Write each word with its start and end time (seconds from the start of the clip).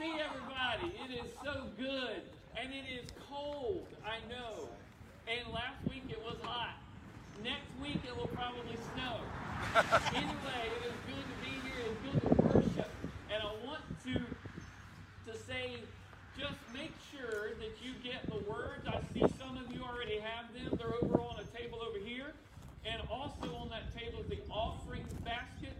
see 0.00 0.16
everybody. 0.16 0.96
It 1.04 1.12
is 1.12 1.30
so 1.44 1.64
good. 1.76 2.22
And 2.56 2.72
it 2.72 2.88
is 2.88 3.06
cold, 3.28 3.86
I 4.00 4.16
know. 4.32 4.68
And 5.28 5.52
last 5.52 5.76
week 5.88 6.04
it 6.08 6.20
was 6.24 6.36
hot. 6.42 6.76
Next 7.44 7.68
week 7.82 8.00
it 8.08 8.16
will 8.16 8.32
probably 8.32 8.76
snow. 8.94 9.20
anyway, 10.16 10.64
it 10.72 10.88
is 10.88 10.96
good 11.04 11.24
to 11.28 11.36
be 11.44 11.52
here. 11.68 11.84
It's 11.84 12.00
good 12.00 12.20
to 12.28 12.42
worship. 12.48 12.90
And 13.28 13.42
I 13.42 13.52
want 13.66 13.84
to 14.04 14.14
to 15.30 15.38
say 15.46 15.76
just 16.38 16.56
make 16.72 16.92
sure 17.12 17.52
that 17.60 17.76
you 17.84 17.92
get 18.02 18.24
the 18.26 18.40
words. 18.50 18.88
I 18.88 19.00
see 19.12 19.24
some 19.38 19.58
of 19.58 19.70
you 19.70 19.82
already 19.82 20.18
have 20.18 20.48
them. 20.54 20.78
They're 20.78 20.96
over 21.02 21.20
on 21.20 21.36
a 21.40 21.56
table 21.56 21.78
over 21.86 21.98
here. 21.98 22.32
And 22.86 23.02
also 23.10 23.54
on 23.54 23.68
that 23.68 23.94
table 23.94 24.20
is 24.20 24.28
the 24.28 24.40
offering 24.50 25.04
basket 25.24 25.76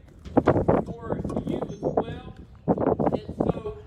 for 0.84 1.18
you 1.46 1.60
as 1.72 1.80
well. 1.80 2.34
And 2.66 3.34
so 3.38 3.78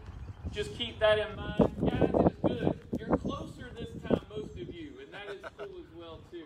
just 0.54 0.78
keep 0.78 0.93
that 1.04 1.20
in 1.20 1.36
mind. 1.36 1.76
Guys, 1.82 2.10
it 2.16 2.32
is 2.32 2.38
good. 2.48 2.80
You're 2.98 3.18
closer 3.18 3.70
this 3.78 3.90
time, 4.08 4.22
most 4.30 4.52
of 4.52 4.74
you, 4.74 4.94
and 5.02 5.12
that 5.12 5.36
is 5.36 5.42
cool 5.58 5.82
as 5.82 5.98
well 5.98 6.22
too. 6.32 6.46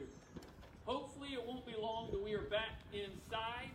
Hopefully 0.85 1.29
it 1.33 1.45
won't 1.45 1.63
be 1.63 1.75
long 1.79 2.09
till 2.09 2.23
we 2.23 2.33
are 2.33 2.41
back 2.41 2.73
inside. 2.91 3.69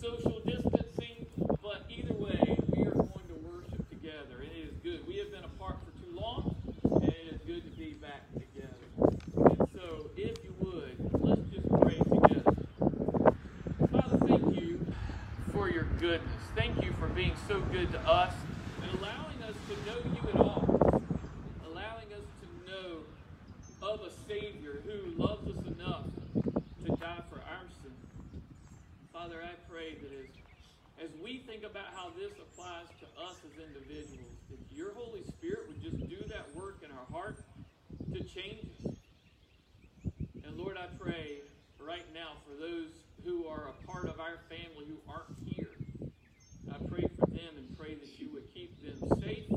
Social 0.00 0.40
distancing, 0.46 1.26
but 1.60 1.84
either 1.90 2.14
way, 2.14 2.58
we 2.68 2.84
are 2.84 2.94
going 2.94 3.26
to 3.26 3.34
worship 3.42 3.90
together. 3.90 4.40
It 4.40 4.56
is 4.56 4.74
good. 4.84 5.04
We 5.08 5.16
have 5.16 5.32
been 5.32 5.42
apart 5.42 5.78
for 5.84 5.98
too 5.98 6.14
long, 6.14 6.54
and 6.84 7.02
it 7.02 7.34
is 7.34 7.40
good 7.44 7.64
to 7.64 7.76
be 7.76 7.94
back 7.94 8.32
together. 8.32 9.50
And 9.50 9.68
so, 9.74 10.10
if 10.16 10.44
you 10.44 10.54
would, 10.60 11.10
let's 11.24 11.50
just 11.50 11.68
pray 11.80 11.98
together. 11.98 12.54
Father, 13.90 14.18
thank 14.28 14.60
you 14.62 14.86
for 15.52 15.68
your 15.68 15.88
goodness. 15.98 16.30
Thank 16.54 16.84
you 16.84 16.92
for 17.00 17.08
being 17.08 17.34
so 17.48 17.58
good 17.62 17.90
to 17.90 17.98
us 18.08 18.32
allowing 18.98 19.42
us 19.46 19.56
to 19.68 19.74
know 19.86 19.98
you 20.04 20.28
at 20.28 20.36
all. 20.36 21.02
Allowing 21.66 22.10
us 22.12 22.26
to 22.40 22.70
know 22.70 22.98
of 23.82 24.00
a 24.00 24.10
Savior 24.28 24.82
who 24.84 25.22
loves 25.22 25.46
us 25.48 25.66
enough 25.66 26.06
to 26.84 26.96
die 26.96 27.22
for 27.30 27.38
our 27.38 27.66
sin. 27.82 27.92
Father, 29.12 29.42
I 29.42 29.54
pray 29.70 29.94
that 29.94 30.12
as, 30.12 31.10
as 31.10 31.10
we 31.22 31.42
think 31.46 31.62
about 31.64 31.86
how 31.94 32.10
this 32.18 32.32
applies 32.38 32.86
to 33.00 33.06
us 33.22 33.36
as 33.44 33.62
individuals, 33.62 34.36
that 34.50 34.58
your 34.70 34.92
Holy 34.94 35.22
Spirit 35.24 35.68
would 35.68 35.82
just 35.82 35.98
do 36.08 36.18
that 36.28 36.54
work 36.54 36.82
in 36.84 36.90
our 36.90 37.06
heart 37.12 37.38
to 38.12 38.24
change 38.24 38.66
us. 38.86 38.94
And 40.44 40.56
Lord, 40.56 40.76
I 40.76 40.86
pray 40.98 41.42
right 41.78 42.06
now 42.14 42.32
for 42.44 42.58
those 42.60 42.90
who 43.24 43.46
are 43.46 43.70
a 43.70 43.86
part 43.86 44.06
of 44.08 44.20
our 44.20 44.38
family 44.48 44.86
who 44.88 44.98
aren't 45.10 45.36
here. 45.44 45.70
I 46.72 46.78
pray 46.88 47.04
for 47.18 47.26
them 47.26 47.56
and 47.56 47.76
pray 47.78 47.94
that 47.94 48.18
you 48.18 48.30
would 48.32 48.52
keep 48.54 48.80
them 48.82 49.18
safe 49.20 49.50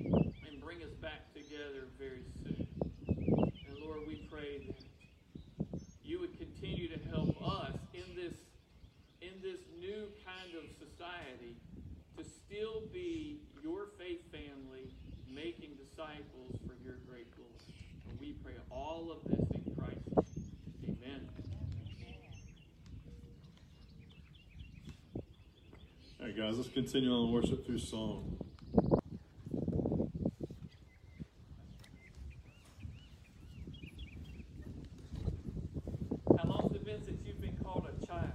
and 0.00 0.60
bring 0.62 0.82
us 0.82 0.94
back 1.02 1.32
together 1.34 1.88
very 1.98 2.22
soon. 2.42 2.66
And 3.06 3.78
Lord, 3.84 4.00
we 4.06 4.26
pray 4.30 4.66
that 4.66 5.80
you 6.04 6.20
would 6.20 6.38
continue 6.38 6.88
to 6.88 6.98
help 7.10 7.36
us 7.42 7.76
in 7.94 8.14
this 8.14 8.34
in 9.20 9.42
this 9.42 9.60
new 9.78 10.08
kind 10.24 10.54
of 10.56 10.64
society 10.78 11.56
to 12.16 12.24
still 12.24 12.82
be 12.92 13.40
your 13.62 13.86
faith 13.98 14.22
family 14.32 14.90
making 15.32 15.70
disciples 15.76 16.56
for 16.66 16.74
your 16.84 16.96
great 17.08 17.28
glory. 17.36 17.50
And 18.08 18.18
we 18.18 18.32
pray 18.44 18.54
all 18.70 19.12
of 19.12 19.30
this 19.30 19.46
in 19.50 19.74
Christ. 19.76 20.00
Amen. 20.84 21.28
All 26.19 26.19
right, 26.30 26.38
guys, 26.38 26.56
let's 26.56 26.68
continue 26.68 27.12
on 27.12 27.32
worship 27.32 27.66
through 27.66 27.78
song. 27.78 28.36
How 36.38 36.44
long's 36.44 36.74
it 36.74 36.84
been 36.84 37.02
since 37.04 37.20
you've 37.26 37.40
been 37.40 37.56
called 37.62 37.86
a 37.88 38.06
child? 38.06 38.30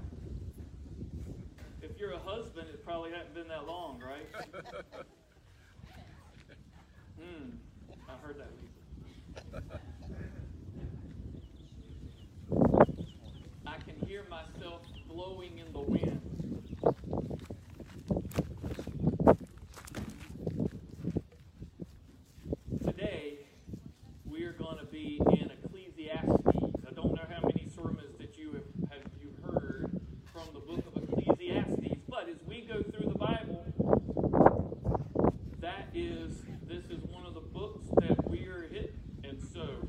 If 1.81 1.97
you're 1.97 2.11
a 2.11 2.19
husband, 2.19 2.67
it 2.69 2.84
probably 2.84 3.11
hasn't 3.11 3.34
been 3.34 3.47
that 3.47 3.66
long, 3.67 4.01
right? 4.01 4.28
Hmm. 7.17 7.51
I 8.09 8.28
heard 8.28 8.35
that. 8.38 8.51
I 13.66 13.78
can 13.78 14.07
hear 14.07 14.23
myself 14.29 14.81
blowing 15.07 15.57
in 15.57 15.72
the 15.72 15.79
wind. 15.79 16.22
Today, 22.84 23.40
we 24.25 24.44
are 24.44 24.53
going 24.53 24.78
to 24.78 24.85
be 24.85 25.19
in 25.31 25.51
Ecclesiastes. 25.51 26.31
I 26.88 26.94
don't 26.94 27.13
know 27.16 27.25
how 27.29 27.41
many 27.41 27.67
sermons 27.75 28.17
that 28.19 28.38
you 28.38 28.51
have, 28.53 28.90
have 28.91 29.01
you 29.22 29.29
heard 29.44 29.99
from 30.31 30.47
the 30.53 30.59
book 30.59 30.84
of 30.85 31.03
Ecclesiastes, 31.03 31.95
but 32.09 32.29
as 32.29 32.38
we 32.47 32.61
go 32.61 32.81
through 32.84 33.09
the 33.11 33.17
Bible, 33.17 33.66
that 35.61 35.88
is 35.94 36.44
this 36.67 36.85
is 36.85 37.03
one 37.05 37.25
of 37.25 37.34
the 37.34 37.40
books 37.41 37.88
that 37.97 38.29
we 38.29 38.45
are 38.45 38.63
hit, 38.63 38.95
and 39.23 39.41
so 39.53 39.88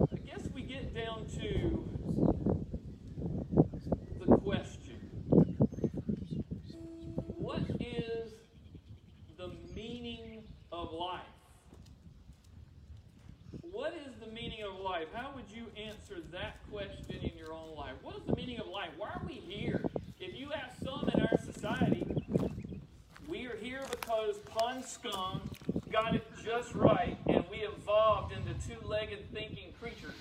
I 0.00 0.16
guess 0.16 0.48
we 0.54 0.62
get 0.62 0.94
down 0.94 1.26
to 1.38 1.88
the 4.20 4.36
question: 4.36 4.98
What 7.38 7.62
is 7.80 8.32
the 9.38 9.50
meaning 9.74 10.42
of 10.72 10.92
life? 10.92 11.22
What 13.60 13.94
is 13.94 14.14
the 14.20 14.26
meaning 14.32 14.62
of 14.62 14.75
life? 14.86 15.08
How 15.12 15.32
would 15.34 15.50
you 15.52 15.66
answer 15.76 16.22
that 16.30 16.58
question 16.70 17.16
in 17.20 17.36
your 17.36 17.52
own 17.52 17.74
life? 17.76 17.94
What 18.02 18.14
is 18.14 18.22
the 18.24 18.36
meaning 18.36 18.60
of 18.60 18.68
life? 18.68 18.90
Why 18.96 19.08
are 19.08 19.22
we 19.26 19.34
here? 19.34 19.80
If 20.20 20.38
you 20.38 20.52
ask 20.52 20.80
some 20.84 21.10
in 21.12 21.20
our 21.22 21.38
society, 21.44 22.06
we 23.26 23.46
are 23.46 23.56
here 23.56 23.80
because 23.90 24.36
pond 24.46 24.84
scum 24.84 25.40
got 25.90 26.14
it 26.14 26.24
just 26.44 26.72
right 26.76 27.16
and 27.26 27.44
we 27.50 27.58
evolved 27.58 28.32
into 28.32 28.54
two 28.64 28.86
legged 28.86 29.28
thinking 29.34 29.72
creatures. 29.80 30.14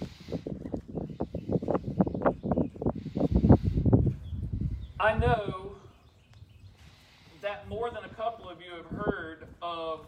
I 5.00 5.16
know 5.16 5.74
that 7.44 7.70
more 7.70 7.92
than 7.92 8.04
a 8.04 8.14
couple 8.16 8.50
of 8.50 8.58
you 8.62 8.72
have 8.78 9.06
heard 9.06 9.46
of 9.62 10.08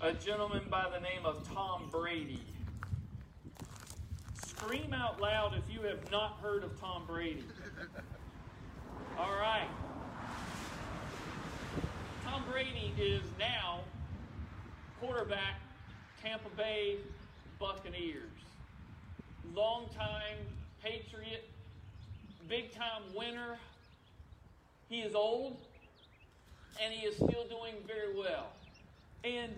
a 0.00 0.12
gentleman 0.12 0.62
by 0.68 0.86
the 0.92 0.98
name 0.98 1.24
of 1.24 1.48
Tom 1.48 1.88
Brady. 1.92 2.42
Scream 4.56 4.92
out 4.94 5.20
loud 5.20 5.54
if 5.54 5.72
you 5.72 5.82
have 5.82 6.10
not 6.10 6.38
heard 6.42 6.64
of 6.64 6.80
Tom 6.80 7.04
Brady. 7.06 7.44
All 9.18 9.34
right. 9.38 9.68
Tom 12.24 12.42
Brady 12.50 12.92
is 12.98 13.22
now 13.38 13.80
quarterback 15.00 15.60
Tampa 16.22 16.48
Bay 16.56 16.96
Buccaneers. 17.58 18.30
Longtime 19.54 20.38
Patriot, 20.82 21.48
big 22.48 22.74
time 22.74 23.02
winner. 23.14 23.58
He 24.88 25.00
is 25.00 25.14
old 25.14 25.58
and 26.82 26.92
he 26.92 27.06
is 27.06 27.14
still 27.14 27.46
doing 27.48 27.74
very 27.86 28.16
well. 28.16 28.48
And 29.22 29.52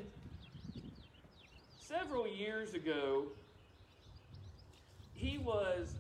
several 1.80 2.26
years 2.26 2.74
ago, 2.74 3.24
he 5.18 5.36
was 5.36 5.94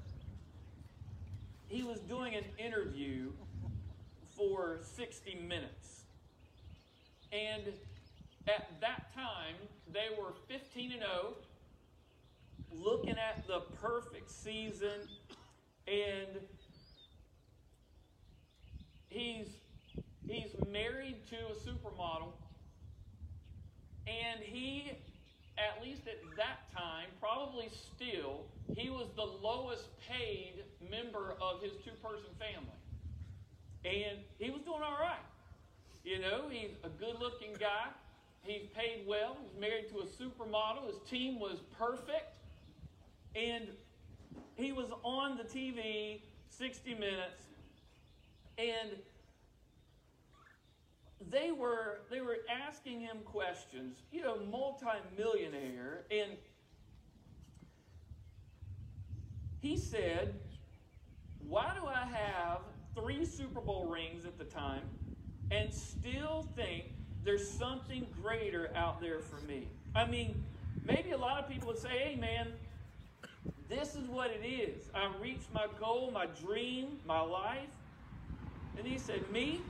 he 1.68 1.82
was 1.82 1.98
doing 2.00 2.34
an 2.34 2.44
interview 2.56 3.30
for 4.36 4.78
60 4.96 5.34
minutes. 5.46 6.04
And 7.30 7.64
at 8.46 8.80
that 8.80 9.12
time, 9.14 9.56
they 9.92 10.06
were 10.18 10.32
15 10.46 10.92
and 10.92 11.00
0, 11.02 11.34
looking 12.72 13.16
at 13.18 13.46
the 13.46 13.60
perfect 13.82 14.30
season 14.30 15.08
and 15.86 16.40
he's 19.08 19.48
he's 20.26 20.50
married 20.70 21.16
to 21.28 21.36
a 21.36 21.54
supermodel 21.54 22.32
and 24.06 24.40
he 24.42 24.92
at 25.56 25.82
least 25.82 26.02
at 26.06 26.20
that 26.36 26.70
time 26.74 27.06
probably 27.20 27.68
still 27.70 28.44
he 28.78 28.90
was 28.90 29.08
the 29.16 29.24
lowest 29.24 29.88
paid 30.08 30.64
member 30.90 31.34
of 31.40 31.62
his 31.62 31.72
two 31.84 31.90
person 32.02 32.30
family. 32.38 32.78
And 33.84 34.18
he 34.38 34.50
was 34.50 34.62
doing 34.62 34.82
all 34.82 34.98
right. 35.00 35.24
You 36.04 36.20
know 36.20 36.44
he's 36.50 36.76
a 36.84 36.88
good 36.88 37.20
looking 37.20 37.54
guy. 37.58 37.88
He's 38.42 38.66
paid 38.74 39.04
well. 39.06 39.36
He's 39.42 39.60
married 39.60 39.88
to 39.90 39.98
a 39.98 40.04
supermodel. 40.04 40.86
His 40.86 40.98
team 41.10 41.38
was 41.38 41.58
perfect. 41.76 42.32
And 43.34 43.68
he 44.54 44.72
was 44.72 44.86
on 45.02 45.36
the 45.36 45.44
tv 45.44 46.20
60 46.50 46.94
minutes. 46.94 47.44
And 48.56 48.90
they 51.30 51.50
were 51.50 52.00
they 52.10 52.20
were 52.20 52.38
asking 52.66 53.00
him 53.00 53.18
questions, 53.24 53.96
you 54.12 54.22
know, 54.22 54.38
multimillionaire, 54.50 56.04
and 56.10 56.32
he 59.60 59.76
said, 59.76 60.34
Why 61.48 61.72
do 61.80 61.86
I 61.86 62.04
have 62.04 62.60
three 62.94 63.24
Super 63.24 63.60
Bowl 63.60 63.86
rings 63.86 64.24
at 64.24 64.38
the 64.38 64.44
time 64.44 64.82
and 65.50 65.72
still 65.72 66.42
think 66.56 66.84
there's 67.24 67.48
something 67.48 68.06
greater 68.22 68.70
out 68.74 69.00
there 69.00 69.18
for 69.18 69.44
me? 69.46 69.66
I 69.94 70.06
mean, 70.06 70.34
maybe 70.86 71.10
a 71.10 71.18
lot 71.18 71.42
of 71.42 71.48
people 71.50 71.68
would 71.68 71.78
say, 71.78 71.88
Hey, 71.88 72.14
man, 72.16 72.48
this 73.68 73.94
is 73.94 74.08
what 74.08 74.30
it 74.30 74.46
is. 74.46 74.88
I 74.94 75.10
reached 75.20 75.52
my 75.52 75.66
goal, 75.78 76.10
my 76.12 76.26
dream, 76.26 76.98
my 77.06 77.20
life. 77.20 77.68
And 78.78 78.86
he 78.86 78.98
said, 78.98 79.28
Me? 79.32 79.60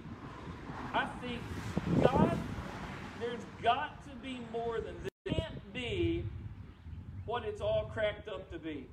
I 0.94 1.06
think 1.20 1.40
God, 2.02 2.38
there's 3.20 3.40
got 3.62 4.02
to 4.04 4.14
be 4.16 4.40
more 4.52 4.80
than 4.80 4.94
this. 5.02 5.10
It 5.26 5.34
can't 5.34 5.72
be 5.72 6.24
what 7.26 7.44
it's 7.44 7.60
all 7.60 7.90
cracked 7.92 8.28
up 8.28 8.50
to 8.52 8.58
be. 8.58 8.86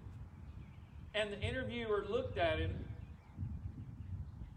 And 1.16 1.32
the 1.32 1.40
interviewer 1.40 2.06
looked 2.10 2.38
at 2.38 2.60
him 2.60 2.72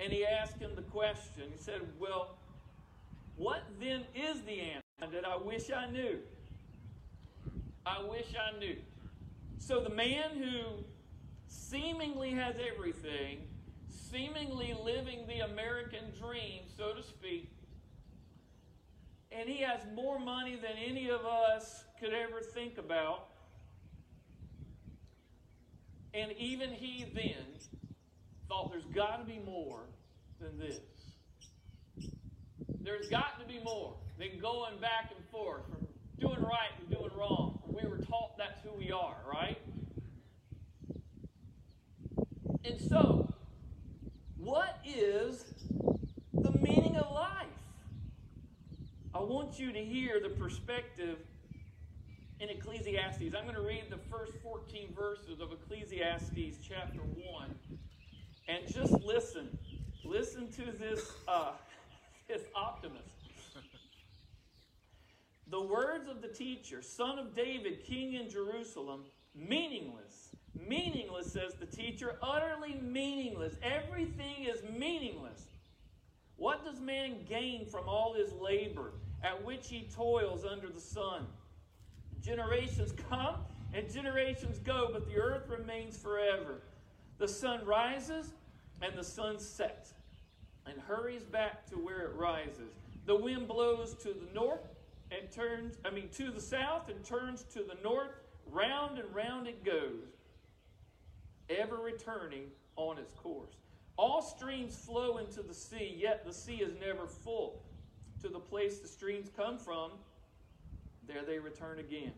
and 0.01 0.13
he 0.13 0.27
asked 0.27 0.59
him 0.59 0.73
the 0.75 0.83
question. 0.83 1.45
He 1.53 1.59
said, 1.59 1.81
Well, 2.01 2.37
what 3.37 3.63
then 3.81 4.03
is 4.15 4.43
the 4.43 4.61
answer 4.61 5.13
that 5.13 5.25
I 5.25 5.37
wish 5.37 5.71
I 5.71 5.89
knew? 5.91 6.19
I 7.87 8.03
wish 8.03 8.27
I 8.35 8.59
knew. 8.59 8.77
So 9.59 9.81
the 9.81 9.91
man 9.91 10.37
who 10.37 10.83
seemingly 11.47 12.33
has 12.33 12.57
everything, 12.75 13.39
seemingly 13.89 14.75
living 14.85 15.27
the 15.27 15.41
American 15.41 16.13
dream, 16.21 16.63
so 16.77 16.93
to 16.93 17.03
speak, 17.03 17.49
and 19.31 19.49
he 19.49 19.63
has 19.63 19.81
more 19.95 20.19
money 20.19 20.57
than 20.57 20.73
any 20.85 21.11
of 21.11 21.25
us 21.25 21.85
could 22.01 22.13
ever 22.13 22.41
think 22.41 22.79
about. 22.79 23.29
And 26.15 26.33
even 26.33 26.71
he 26.71 27.07
then 27.15 27.45
thought 28.49 28.71
there's 28.71 28.85
got 28.87 29.21
to 29.21 29.25
be 29.25 29.41
more 29.45 29.81
than 30.41 30.59
this. 30.59 30.81
There's 32.81 33.09
got 33.09 33.39
to 33.41 33.47
be 33.47 33.61
more 33.63 33.95
than 34.19 34.39
going 34.41 34.79
back 34.81 35.13
and 35.15 35.25
forth 35.31 35.63
from 35.69 35.87
doing 36.19 36.41
right 36.41 36.71
and 36.81 36.91
doing 36.91 37.11
wrong. 37.17 37.61
We 37.67 37.89
were 37.89 37.99
taught 37.99 38.39
that's 38.39 38.61
who 38.63 38.71
we 38.79 38.91
are, 38.91 39.17
right? 39.31 39.59
And 42.65 42.81
so, 42.81 43.33
what 44.37 44.79
is 44.85 45.45
the 46.33 46.51
meaning 46.53 46.97
of 46.97 47.13
life? 47.13 47.47
I 49.15 49.21
want 49.21 49.59
you 49.59 49.73
to 49.73 49.85
hear 49.85 50.21
the 50.21 50.31
perspective 50.31 51.19
in 52.41 52.51
Ecclesiastes. 52.51 53.35
I'm 53.37 53.45
going 53.45 53.55
to 53.55 53.61
read 53.61 53.85
the 53.91 53.99
first 54.11 54.33
14 54.43 54.95
verses 54.95 55.41
of 55.41 55.51
Ecclesiastes 55.53 56.59
chapter 56.63 57.01
1. 57.01 57.55
And 58.49 58.73
just 58.73 58.93
listen. 59.05 59.49
Listen 60.05 60.51
to 60.53 60.73
this, 60.73 61.13
uh, 61.27 61.53
this 62.29 62.43
optimist. 62.55 63.05
The 65.51 65.63
words 65.63 66.11
of 66.11 66.21
the 66.21 66.29
teacher, 66.29 66.83
son 66.83 67.19
of 67.19 67.35
David, 67.35 67.83
king 67.83 68.13
in 68.13 68.29
Jerusalem, 68.29 69.05
meaningless. 69.35 70.29
Meaningless, 70.55 71.33
says 71.33 71.55
the 71.59 71.65
teacher, 71.65 72.19
utterly 72.23 72.75
meaningless. 72.83 73.55
Everything 73.63 74.45
is 74.45 74.63
meaningless. 74.79 75.47
What 76.37 76.67
does 76.67 76.81
man 76.81 77.25
gain 77.27 77.65
from 77.65 77.89
all 77.89 78.13
his 78.13 78.31
labor 78.35 78.93
at 79.25 79.43
which 79.43 79.69
he 79.69 79.89
toils 79.91 80.45
under 80.45 80.69
the 80.69 80.83
sun? 80.83 81.27
Generations 82.23 82.93
come 83.09 83.37
and 83.75 83.93
generations 83.93 84.59
go, 84.59 84.89
but 84.93 85.07
the 85.07 85.17
earth 85.17 85.49
remains 85.49 85.97
forever. 85.97 86.63
The 87.19 87.29
sun 87.29 87.65
rises 87.65 88.33
and 88.83 88.97
the 88.97 89.05
sun 89.05 89.39
sets 89.39 89.95
and 90.67 90.81
hurries 90.81 91.25
back 91.25 91.67
to 91.71 91.77
where 91.77 92.03
it 92.03 92.15
rises. 92.15 92.75
The 93.07 93.17
wind 93.17 93.49
blows 93.49 93.95
to 94.03 94.09
the 94.09 94.33
north 94.35 94.69
and 95.11 95.31
turns, 95.31 95.77
I 95.85 95.91
mean, 95.91 96.09
to 96.17 96.31
the 96.31 96.41
south 96.41 96.89
and 96.89 97.03
turns 97.05 97.43
to 97.55 97.61
the 97.61 97.77
north. 97.83 98.11
Round 98.51 98.99
and 98.99 99.15
round 99.15 99.47
it 99.47 99.63
goes, 99.63 100.09
ever 101.51 101.77
returning 101.77 102.45
on 102.77 102.99
its 102.99 103.13
course. 103.13 103.57
All 103.97 104.23
streams 104.23 104.77
flow 104.77 105.19
into 105.19 105.43
the 105.43 105.53
sea, 105.53 105.97
yet 105.99 106.25
the 106.25 106.33
sea 106.33 106.57
is 106.57 106.73
never 106.81 107.07
full. 107.07 107.63
To 108.23 108.29
the 108.29 108.39
place 108.39 108.79
the 108.79 108.89
streams 108.89 109.29
come 109.37 109.59
from, 109.59 109.93
there 111.09 111.25
they 111.27 111.39
return 111.39 111.81
again. 111.81 112.13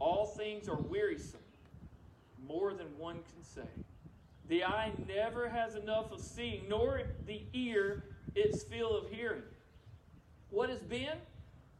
All 0.00 0.26
things 0.26 0.68
are 0.68 0.76
wearisome, 0.76 1.40
more 2.46 2.74
than 2.74 2.86
one 2.98 3.16
can 3.32 3.42
say. 3.42 3.68
The 4.48 4.64
eye 4.64 4.90
never 5.06 5.48
has 5.48 5.76
enough 5.76 6.10
of 6.10 6.20
seeing, 6.20 6.68
nor 6.68 7.02
the 7.26 7.42
ear 7.52 8.04
its 8.34 8.64
fill 8.64 8.96
of 8.96 9.08
hearing. 9.08 9.42
What 10.50 10.68
has 10.68 10.80
been 10.80 11.16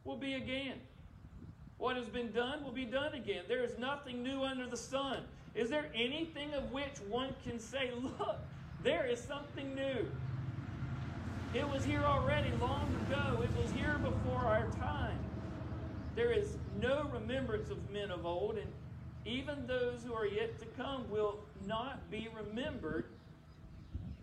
will 0.05 0.17
be 0.17 0.35
again. 0.35 0.79
What 1.77 1.97
has 1.97 2.07
been 2.07 2.31
done 2.31 2.63
will 2.63 2.71
be 2.71 2.85
done 2.85 3.13
again. 3.13 3.43
There 3.47 3.63
is 3.63 3.77
nothing 3.77 4.23
new 4.23 4.43
under 4.43 4.67
the 4.67 4.77
sun. 4.77 5.23
Is 5.53 5.69
there 5.69 5.87
anything 5.93 6.53
of 6.53 6.71
which 6.71 6.97
one 7.09 7.35
can 7.43 7.59
say, 7.59 7.91
Look, 8.01 8.37
there 8.83 9.05
is 9.05 9.19
something 9.19 9.75
new? 9.75 10.09
It 11.53 11.67
was 11.67 11.83
here 11.83 12.03
already 12.03 12.51
long 12.61 12.87
ago, 13.07 13.43
it 13.43 13.61
was 13.61 13.71
here 13.71 13.99
before 14.01 14.39
our 14.39 14.69
time. 14.79 15.19
There 16.15 16.31
is 16.31 16.57
no 16.79 17.09
remembrance 17.13 17.69
of 17.69 17.77
men 17.91 18.11
of 18.11 18.25
old, 18.25 18.57
and 18.57 18.67
even 19.25 19.67
those 19.67 20.03
who 20.03 20.13
are 20.13 20.25
yet 20.25 20.59
to 20.59 20.65
come 20.77 21.09
will 21.09 21.35
not 21.67 22.09
be 22.11 22.27
remembered 22.35 23.05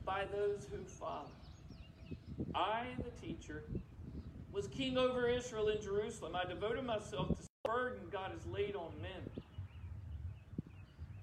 by 0.05 0.25
those 0.33 0.67
who 0.71 0.85
follow. 0.85 1.31
I, 2.55 2.85
the 3.05 3.27
teacher, 3.27 3.63
was 4.53 4.67
king 4.69 4.99
over 4.99 5.29
Israel 5.29 5.69
in 5.69 5.81
Jerusalem. 5.83 6.33
I 6.35 6.49
devoted 6.49 6.85
myself 6.85 7.37
to 7.37 7.43
the 7.43 7.71
burden 7.71 7.99
God 8.11 8.31
has 8.33 8.45
laid 8.53 8.75
on 8.75 8.91
men. 9.03 9.23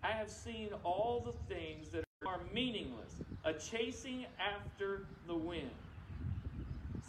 I 0.03 0.11
have 0.11 0.29
seen 0.29 0.69
all 0.83 1.23
the 1.25 1.53
things 1.53 1.89
that 1.89 2.03
are 2.27 2.39
meaningless, 2.53 3.15
a 3.43 3.53
chasing 3.53 4.25
after 4.39 5.01
the 5.27 5.35
wind. 5.35 5.71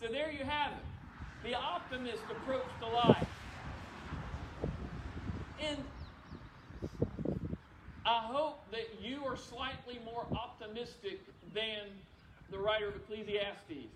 So 0.00 0.08
there 0.08 0.32
you 0.32 0.44
have 0.44 0.72
it. 0.72 1.48
The 1.48 1.54
optimist 1.54 2.22
approach 2.30 2.68
to 2.80 2.86
life. 2.86 3.35
And 5.60 5.78
I 8.04 8.20
hope 8.20 8.70
that 8.70 9.00
you 9.00 9.24
are 9.24 9.36
slightly 9.36 10.00
more 10.04 10.26
optimistic 10.32 11.20
than 11.54 11.88
the 12.50 12.58
writer 12.58 12.88
of 12.88 12.96
Ecclesiastes. 12.96 13.90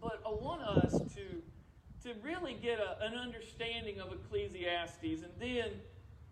But 0.00 0.20
I 0.26 0.30
want 0.30 0.62
us 0.62 0.92
to, 0.92 2.08
to 2.08 2.14
really 2.22 2.56
get 2.60 2.78
a, 2.78 3.02
an 3.04 3.14
understanding 3.14 4.00
of 4.00 4.12
Ecclesiastes 4.12 5.22
and 5.22 5.32
then 5.38 5.70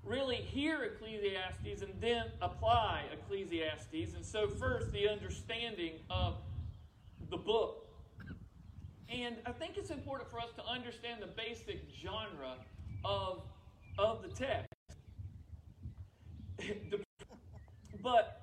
really 0.05 0.37
hear 0.37 0.83
Ecclesiastes 0.83 1.83
and 1.83 1.93
then 2.01 2.25
apply 2.41 3.05
Ecclesiastes. 3.13 4.15
And 4.15 4.25
so, 4.25 4.49
first, 4.49 4.93
the 4.93 5.09
understanding 5.09 5.93
of 6.11 6.37
the 7.31 7.37
book. 7.37 7.87
And 9.11 9.37
I 9.47 9.53
think 9.53 9.77
it's 9.77 9.91
important 9.91 10.31
for 10.31 10.41
us 10.41 10.51
to 10.57 10.65
understand 10.67 11.23
the 11.23 11.27
basic 11.29 11.81
genre 12.03 12.55
of, 13.05 13.43
of 13.99 14.23
the 14.23 14.29
text. 14.29 14.69
but 18.03 18.41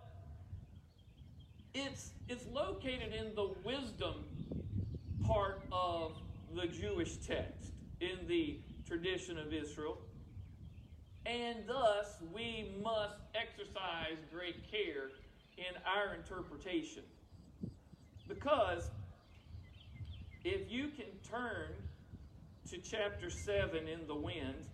it's, 1.73 2.11
it's 2.27 2.45
located 2.53 3.13
in 3.13 3.33
the 3.35 3.49
wisdom 3.63 4.25
part 5.25 5.63
of 5.71 6.17
the 6.53 6.67
Jewish 6.67 7.17
text 7.17 7.71
in 8.01 8.27
the 8.27 8.59
tradition 8.87 9.37
of 9.37 9.53
Israel. 9.53 9.97
And 11.25 11.57
thus, 11.67 12.17
we 12.33 12.75
must 12.83 13.15
exercise 13.33 14.17
great 14.31 14.69
care 14.69 15.09
in 15.57 15.75
our 15.85 16.13
interpretation. 16.13 17.03
Because 18.27 18.89
if 20.43 20.71
you 20.71 20.89
can 20.89 21.07
turn 21.27 21.71
to 22.69 22.77
chapter 22.77 23.29
7 23.29 23.87
in 23.87 24.07
the 24.07 24.15
wind, 24.15 24.65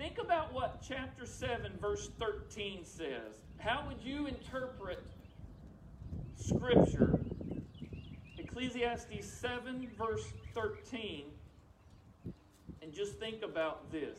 think 0.00 0.18
about 0.18 0.52
what 0.54 0.82
chapter 0.86 1.26
7, 1.26 1.72
verse 1.78 2.08
13 2.18 2.84
says. 2.84 3.36
How 3.58 3.84
would 3.86 4.02
you 4.02 4.26
interpret 4.26 5.02
Scripture? 6.34 7.20
Ecclesiastes 8.38 9.26
7, 9.26 9.90
verse 9.98 10.32
13 10.54 11.24
and 12.82 12.96
just 12.96 13.18
think 13.20 13.42
about 13.42 13.92
this. 13.92 14.18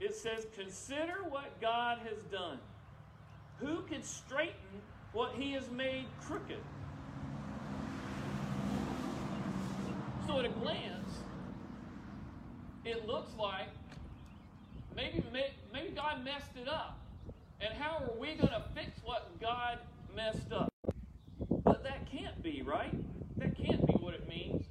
It 0.00 0.14
says, 0.14 0.46
Consider 0.56 1.24
what 1.28 1.60
God 1.60 1.98
has 1.98 2.22
done. 2.24 2.58
Who 3.58 3.82
can 3.82 4.02
straighten 4.02 4.82
what 5.12 5.32
he 5.34 5.52
has 5.52 5.70
made 5.70 6.06
crooked. 6.20 6.60
So 10.26 10.40
at 10.40 10.44
a 10.44 10.50
glance, 10.50 11.20
it 12.84 13.06
looks 13.06 13.30
like 13.38 13.68
maybe 14.98 15.22
maybe 15.72 15.94
God 15.94 16.24
messed 16.24 16.56
it 16.60 16.68
up. 16.68 16.98
And 17.60 17.72
how 17.74 17.98
are 17.98 18.18
we 18.18 18.34
going 18.34 18.48
to 18.48 18.62
fix 18.74 18.90
what 19.04 19.40
God 19.40 19.78
messed 20.14 20.52
up? 20.52 20.72
But 21.64 21.84
that 21.84 22.10
can't 22.10 22.42
be, 22.42 22.62
right? 22.62 22.92
That 23.36 23.56
can't 23.56 23.86
be 23.86 23.94
what 23.94 24.14
it 24.14 24.28
means 24.28 24.66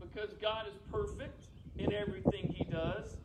because 0.00 0.34
God 0.40 0.66
is 0.66 0.74
perfect 0.92 1.46
in 1.78 1.92
everything 1.92 2.52
he 2.52 2.64
does. 2.64 3.16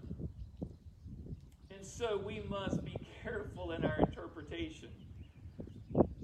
And 1.71 1.85
so 1.85 2.21
we 2.23 2.43
must 2.49 2.83
be 2.85 2.95
careful 3.23 3.71
in 3.71 3.83
our 3.83 3.97
interpretation. 3.99 4.89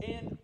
And 0.04 0.38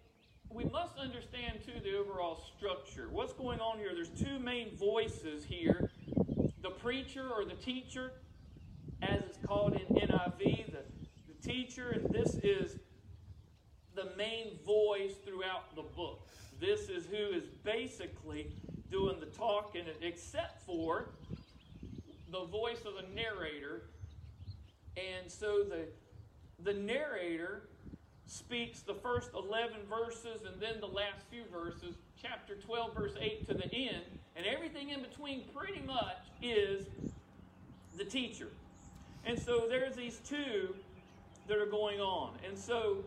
we 0.50 0.66
must 0.66 0.98
understand, 0.98 1.60
too, 1.66 1.80
the 1.84 1.98
overall 1.98 2.42
structure. 2.58 3.08
What's 3.12 3.34
going 3.34 3.60
on 3.60 3.78
here? 3.78 3.92
There's 3.94 4.10
two 4.10 4.40
main 4.40 4.76
voices 4.76 5.46
here 5.46 5.90
the 6.62 6.72
preacher 6.72 7.30
or 7.30 7.46
the 7.46 7.54
teacher, 7.54 8.12
as 9.02 9.22
it's 9.24 9.38
called 9.46 9.74
in 9.74 9.96
NIV, 9.96 10.72
the, 10.72 10.80
the 11.28 11.48
teacher, 11.48 11.92
and 11.92 12.10
this 12.14 12.36
is 12.44 12.78
the 13.96 14.12
main 14.18 14.58
voice 14.66 15.14
throughout 15.26 15.76
the 15.76 15.82
book. 15.82 16.28
This 16.60 16.90
is 16.90 17.06
who 17.06 17.36
is 17.36 17.44
basically 17.64 18.52
doing 18.92 19.20
the 19.20 19.26
talking, 19.28 19.86
except 20.02 20.66
for 20.66 21.10
the 22.32 22.46
voice 22.46 22.80
of 22.86 22.94
the 22.96 23.14
narrator. 23.14 23.84
And 24.98 25.30
so 25.30 25.64
the, 25.64 25.86
the 26.64 26.74
narrator 26.74 27.64
speaks 28.26 28.82
the 28.82 28.94
first 28.94 29.30
11 29.36 29.82
verses 29.90 30.42
and 30.52 30.60
then 30.62 30.80
the 30.80 30.88
last 30.88 31.22
few 31.30 31.44
verses, 31.52 31.96
chapter 32.22 32.56
12, 32.56 32.96
verse 32.96 33.14
8 33.20 33.48
to 33.48 33.54
the 33.54 33.72
end, 33.74 34.04
and 34.36 34.46
everything 34.46 34.90
in 34.90 35.02
between 35.02 35.44
pretty 35.54 35.82
much 35.86 36.18
is 36.42 36.88
the 37.98 38.06
teacher. 38.06 38.48
And 39.26 39.38
so 39.40 39.66
there's 39.68 39.96
these 39.96 40.20
two 40.20 40.76
that 41.48 41.58
are 41.58 41.66
going 41.66 42.00
on. 42.00 42.34
And 42.48 42.58
so 42.58 42.98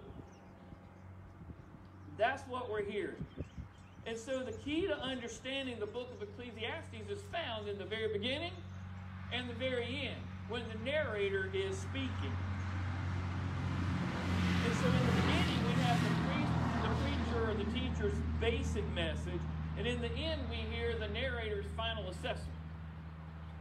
that's 2.17 2.43
what 2.49 2.71
we're 2.71 2.83
hearing. 2.83 3.15
And 4.07 4.17
so 4.17 4.43
the 4.43 4.53
key 4.53 4.87
to 4.87 4.97
understanding 4.99 5.77
the 5.79 5.87
book 5.87 6.09
of 6.17 6.23
Ecclesiastes 6.23 7.11
is 7.11 7.23
found 7.31 7.69
in 7.69 7.79
the 7.79 7.85
very 7.85 8.13
beginning 8.13 8.53
and 9.33 9.49
the 9.49 9.55
very 9.55 10.09
end 10.09 10.21
when 10.49 10.63
the 10.73 10.85
narrator 10.85 11.51
is 11.55 11.77
speaking. 11.79 12.33
And 14.65 14.75
so 14.75 14.87
in 14.87 15.07
the 15.07 15.13
beginning, 15.23 15.61
we 15.67 15.73
have 15.83 15.99
the, 16.03 16.11
pre- 16.25 16.45
the 16.83 16.89
preacher 17.05 17.51
or 17.51 17.55
the 17.55 17.69
teacher's 17.71 18.19
basic 18.41 18.85
message, 18.95 19.41
and 19.79 19.87
in 19.87 20.01
the 20.01 20.11
end, 20.11 20.41
we 20.51 20.57
hear 20.75 20.99
the 20.99 21.09
narrator's 21.09 21.67
final 21.77 22.09
assessment. 22.11 22.58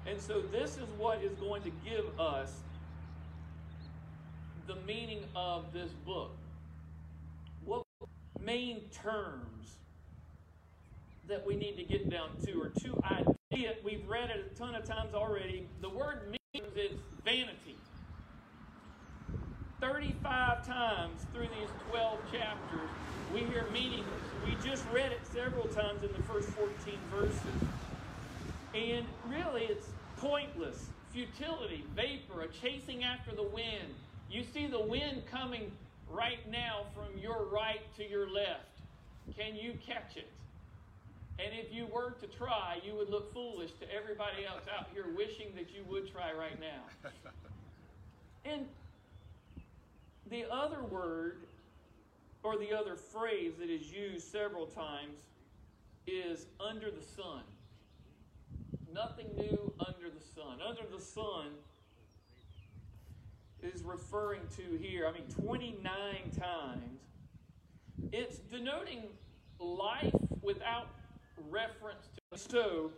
And 0.08 0.22
so 0.22 0.42
this 0.42 0.78
is 0.78 0.88
what 0.98 1.22
is 1.22 1.34
going 1.34 1.62
to 1.64 1.72
give 1.86 2.20
us 2.20 2.54
the 4.66 4.76
meaning 4.88 5.24
of 5.36 5.74
this 5.74 5.92
book. 6.06 6.32
What 7.66 7.84
main 8.40 8.82
terms 9.04 9.76
that 11.28 11.46
we 11.46 11.56
need 11.56 11.76
to 11.76 11.84
get 11.84 12.10
down 12.10 12.30
to, 12.46 12.62
or 12.62 12.70
two 12.70 12.98
ideas. 13.04 13.76
We've 13.84 14.08
read 14.08 14.30
it 14.30 14.52
a 14.52 14.56
ton 14.58 14.76
of 14.76 14.86
times 14.86 15.14
already. 15.14 15.68
The 15.82 15.90
word 15.90 16.22
means 16.54 16.68
it's 16.76 17.02
vanity. 17.26 17.76
35 19.82 20.66
times 20.66 21.26
through 21.34 21.48
these 21.60 21.70
12 21.90 22.20
chapters, 22.32 22.90
we 23.34 23.42
hear 23.42 23.66
meaningless. 23.74 24.08
We 24.46 24.56
just 24.68 24.84
read 24.94 25.12
it 25.12 25.20
several 25.34 25.66
times 25.66 26.02
in 26.04 26.12
the 26.14 26.24
first 26.24 26.50
14 26.50 26.74
verses. 27.12 27.40
And 28.74 29.06
really, 29.30 29.64
it's 29.64 29.88
pointless, 30.18 30.88
futility, 31.12 31.84
vapor, 31.96 32.42
a 32.42 32.48
chasing 32.48 33.04
after 33.04 33.36
the 33.36 33.44
wind. 33.44 33.94
You 34.30 34.44
see 34.54 34.68
the 34.68 34.82
wind 34.82 35.24
coming 35.30 35.72
right 36.10 36.50
now 36.50 36.86
from 36.94 37.18
your 37.20 37.46
right 37.46 37.82
to 37.98 38.08
your 38.08 38.30
left. 38.30 38.66
Can 39.38 39.56
you 39.56 39.74
catch 39.86 40.18
it? 40.18 40.30
And 41.40 41.54
if 41.54 41.72
you 41.72 41.86
were 41.86 42.16
to 42.20 42.28
try, 42.28 42.80
you 42.84 42.96
would 42.96 43.10
look 43.10 43.32
foolish 43.34 43.72
to 43.80 43.86
everybody 43.94 44.46
else 44.46 44.64
out 44.76 44.88
here 44.94 45.06
wishing 45.16 45.48
that 45.56 45.70
you 45.70 45.84
would 45.90 46.12
try 46.12 46.34
right 46.34 46.60
now. 46.60 47.12
and 48.46 48.66
the 50.30 50.46
other 50.52 50.84
word, 50.84 51.38
or 52.44 52.58
the 52.58 52.74
other 52.74 52.96
phrase 52.96 53.54
that 53.60 53.70
is 53.70 53.92
used 53.92 54.32
several 54.32 54.66
times, 54.66 55.20
is 56.08 56.48
under 56.60 56.90
the 56.90 57.04
sun. 57.16 57.44
Nothing 58.98 59.28
new 59.38 59.72
under 59.80 60.10
the 60.10 60.26
sun. 60.34 60.58
Under 60.68 60.82
the 60.92 61.00
sun 61.00 61.52
is 63.62 63.84
referring 63.84 64.42
to 64.56 64.76
here, 64.82 65.06
I 65.06 65.12
mean, 65.12 65.28
29 65.40 65.84
times. 66.40 67.00
It's 68.12 68.40
denoting 68.40 69.04
life 69.60 70.16
without 70.42 70.88
reference 71.52 72.08
to. 72.32 72.40
So, 72.40 72.92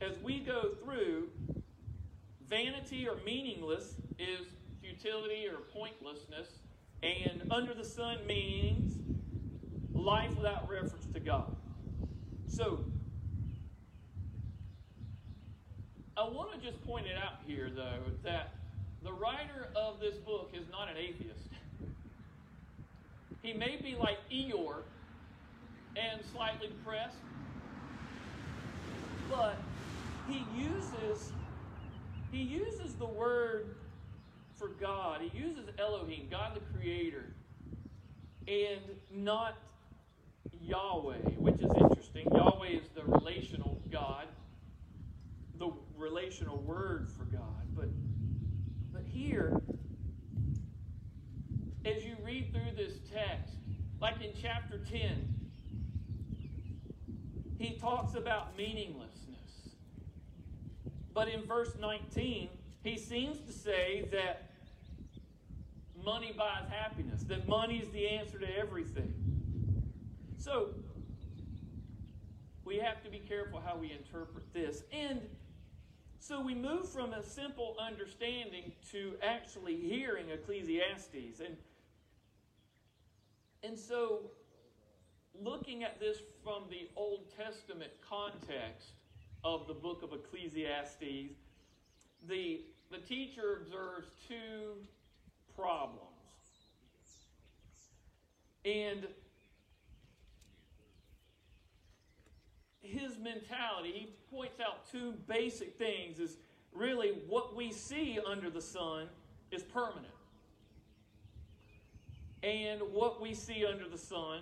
as 0.00 0.16
we 0.20 0.38
go 0.38 0.76
through, 0.84 1.28
vanity 2.48 3.08
or 3.08 3.16
meaningless 3.26 3.94
is 4.20 4.46
futility 4.80 5.48
or 5.48 5.58
pointlessness, 5.76 6.60
and 7.02 7.50
under 7.50 7.74
the 7.74 7.84
sun 7.84 8.24
means 8.28 8.94
life 9.92 10.36
without 10.36 10.70
reference 10.70 11.06
to 11.12 11.18
God. 11.18 11.56
So, 12.46 12.84
I 16.16 16.24
want 16.24 16.52
to 16.52 16.58
just 16.58 16.84
point 16.86 17.06
it 17.06 17.16
out 17.16 17.38
here, 17.46 17.70
though, 17.74 18.00
that 18.22 18.50
the 19.02 19.12
writer 19.12 19.68
of 19.74 19.98
this 19.98 20.16
book 20.16 20.50
is 20.52 20.64
not 20.70 20.88
an 20.88 20.96
atheist. 20.96 21.48
He 23.42 23.52
may 23.52 23.76
be 23.82 23.96
like 23.96 24.18
Eeyore 24.30 24.82
and 25.96 26.20
slightly 26.32 26.68
depressed, 26.68 27.16
but 29.30 29.56
he 30.28 30.44
uses 30.56 31.32
he 32.30 32.42
uses 32.42 32.94
the 32.94 33.06
word 33.06 33.74
for 34.54 34.68
God. 34.68 35.20
He 35.20 35.38
uses 35.38 35.68
Elohim, 35.78 36.28
God 36.30 36.54
the 36.54 36.78
Creator, 36.78 37.24
and 38.46 38.80
not 39.12 39.56
Yahweh, 40.62 41.18
which 41.38 41.56
is 41.56 41.70
interesting. 41.76 42.26
Yahweh 42.32 42.68
is 42.68 42.88
the 42.94 43.02
relational 43.04 43.76
God, 43.90 44.26
relational 46.02 46.58
word 46.58 47.08
for 47.16 47.24
God. 47.24 47.62
But 47.74 47.88
but 48.92 49.04
here, 49.08 49.62
as 51.84 52.04
you 52.04 52.16
read 52.24 52.52
through 52.52 52.76
this 52.76 52.98
text, 53.12 53.54
like 54.00 54.20
in 54.20 54.32
chapter 54.40 54.78
10, 54.78 55.34
he 57.58 57.78
talks 57.78 58.14
about 58.14 58.56
meaninglessness. 58.58 59.12
But 61.14 61.28
in 61.28 61.44
verse 61.44 61.74
19, 61.80 62.48
he 62.82 62.98
seems 62.98 63.38
to 63.46 63.52
say 63.52 64.08
that 64.12 64.50
money 66.04 66.34
buys 66.36 66.68
happiness, 66.68 67.22
that 67.24 67.46
money 67.46 67.78
is 67.78 67.88
the 67.90 68.08
answer 68.08 68.38
to 68.38 68.58
everything. 68.58 69.14
So, 70.38 70.70
we 72.64 72.78
have 72.78 73.02
to 73.04 73.10
be 73.10 73.18
careful 73.18 73.62
how 73.64 73.76
we 73.76 73.92
interpret 73.92 74.52
this. 74.52 74.82
And 74.92 75.20
so 76.22 76.40
we 76.40 76.54
move 76.54 76.88
from 76.88 77.12
a 77.12 77.22
simple 77.24 77.74
understanding 77.80 78.70
to 78.92 79.14
actually 79.24 79.76
hearing 79.76 80.30
Ecclesiastes. 80.30 81.40
And, 81.40 81.56
and 83.64 83.76
so, 83.76 84.30
looking 85.42 85.82
at 85.82 85.98
this 85.98 86.18
from 86.44 86.62
the 86.70 86.88
Old 86.94 87.24
Testament 87.36 87.90
context 88.08 88.90
of 89.42 89.66
the 89.66 89.74
book 89.74 90.04
of 90.04 90.12
Ecclesiastes, 90.12 91.32
the, 92.28 92.60
the 92.92 92.98
teacher 93.08 93.58
observes 93.60 94.06
two 94.28 94.76
problems. 95.56 95.98
And 98.64 99.08
his 102.82 103.18
mentality, 103.18 103.92
he 103.92 104.08
points 104.34 104.60
out 104.60 104.90
two 104.90 105.14
basic 105.28 105.78
things 105.78 106.18
is 106.18 106.36
really 106.72 107.12
what 107.28 107.54
we 107.54 107.72
see 107.72 108.18
under 108.26 108.50
the 108.50 108.60
sun 108.60 109.06
is 109.50 109.62
permanent. 109.62 110.06
And 112.42 112.80
what 112.92 113.20
we 113.20 113.34
see 113.34 113.64
under 113.64 113.88
the 113.88 113.98
sun 113.98 114.40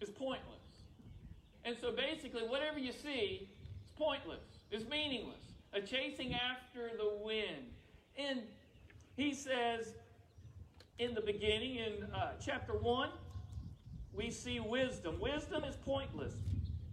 is 0.00 0.08
pointless. 0.08 0.56
And 1.64 1.76
so 1.78 1.92
basically, 1.92 2.42
whatever 2.42 2.78
you 2.78 2.92
see 2.92 3.48
is 3.84 3.90
pointless, 3.96 4.40
is 4.70 4.88
meaningless, 4.88 5.42
a 5.72 5.80
chasing 5.80 6.34
after 6.34 6.90
the 6.96 7.24
wind. 7.24 7.66
And 8.16 8.40
he 9.16 9.34
says 9.34 9.92
in 10.98 11.14
the 11.14 11.20
beginning, 11.20 11.76
in 11.76 12.04
uh, 12.14 12.32
chapter 12.40 12.72
1, 12.72 13.10
we 14.14 14.30
see 14.30 14.60
wisdom. 14.60 15.20
Wisdom 15.20 15.64
is 15.64 15.76
pointless. 15.76 16.32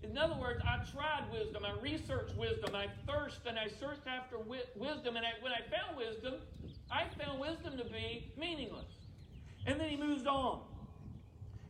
In 0.04 0.18
other 0.18 0.36
words, 0.40 0.60
I 0.68 0.84
tried 0.92 1.32
wisdom, 1.32 1.64
I 1.66 1.82
researched 1.82 2.38
wisdom, 2.38 2.76
I 2.76 2.88
thirsted 3.08 3.48
and 3.48 3.58
I 3.58 3.68
searched 3.68 4.06
after 4.06 4.36
wi- 4.38 4.68
wisdom, 4.76 5.16
and 5.16 5.26
I, 5.26 5.32
when 5.42 5.54
I 5.54 5.64
found 5.72 5.98
wisdom, 5.98 6.42
I 6.92 7.08
found 7.18 7.40
wisdom 7.40 7.78
to 7.78 7.86
be 7.86 8.26
meaningless. 8.38 8.92
And 9.66 9.80
then 9.80 9.90
he 9.90 9.98
moves 9.98 10.28
on. 10.28 10.60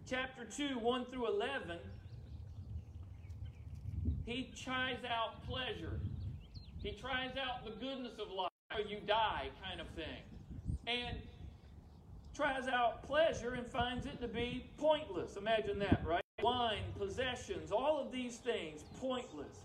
Chapter 0.10 0.46
2, 0.46 0.80
1 0.80 1.06
through 1.06 1.28
11, 1.28 1.78
he 4.26 4.52
tries 4.64 4.98
out 5.06 5.46
pleasure. 5.46 6.00
He 6.82 6.92
tries 6.92 7.32
out 7.38 7.64
the 7.64 7.72
goodness 7.80 8.14
of 8.20 8.32
life, 8.36 8.50
or 8.74 8.82
you 8.82 8.98
die 9.06 9.48
kind 9.64 9.80
of 9.80 9.88
thing. 9.90 10.24
And 10.88 11.18
tries 12.36 12.68
out 12.68 13.04
pleasure 13.06 13.54
and 13.54 13.68
finds 13.68 14.08
it 14.08 14.20
to 14.22 14.28
be 14.28 14.66
pointless. 14.78 15.38
Imagine 15.38 15.80
that, 15.80 16.02
right? 16.06 16.23
Wine, 16.44 16.84
possessions, 17.00 17.72
all 17.72 18.02
of 18.02 18.12
these 18.12 18.36
things, 18.36 18.84
pointless. 19.00 19.56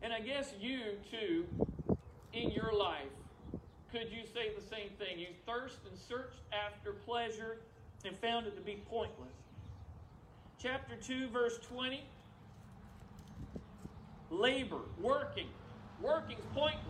And 0.00 0.12
I 0.12 0.20
guess 0.20 0.52
you 0.60 0.80
too, 1.10 1.44
in 2.32 2.52
your 2.52 2.72
life, 2.72 3.10
could 3.90 4.12
you 4.12 4.22
say 4.32 4.50
the 4.56 4.62
same 4.62 4.90
thing? 4.96 5.18
You 5.18 5.26
thirst 5.44 5.78
and 5.90 5.98
searched 5.98 6.38
after 6.52 6.92
pleasure 6.92 7.56
and 8.04 8.16
found 8.18 8.46
it 8.46 8.54
to 8.54 8.62
be 8.62 8.80
pointless. 8.88 9.34
Chapter 10.62 10.94
2, 10.94 11.28
verse 11.30 11.58
20 11.68 12.04
labor, 14.30 14.82
working. 15.00 15.48
Working's 16.00 16.44
pointless. 16.54 16.84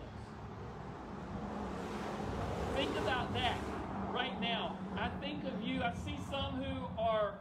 Think 2.75 2.91
about 2.99 3.33
that 3.33 3.57
right 4.13 4.39
now. 4.41 4.75
I 4.97 5.09
think 5.21 5.45
of 5.45 5.61
you, 5.61 5.81
I 5.83 5.93
see 6.05 6.17
some 6.29 6.61
who 6.61 7.01
are 7.01 7.35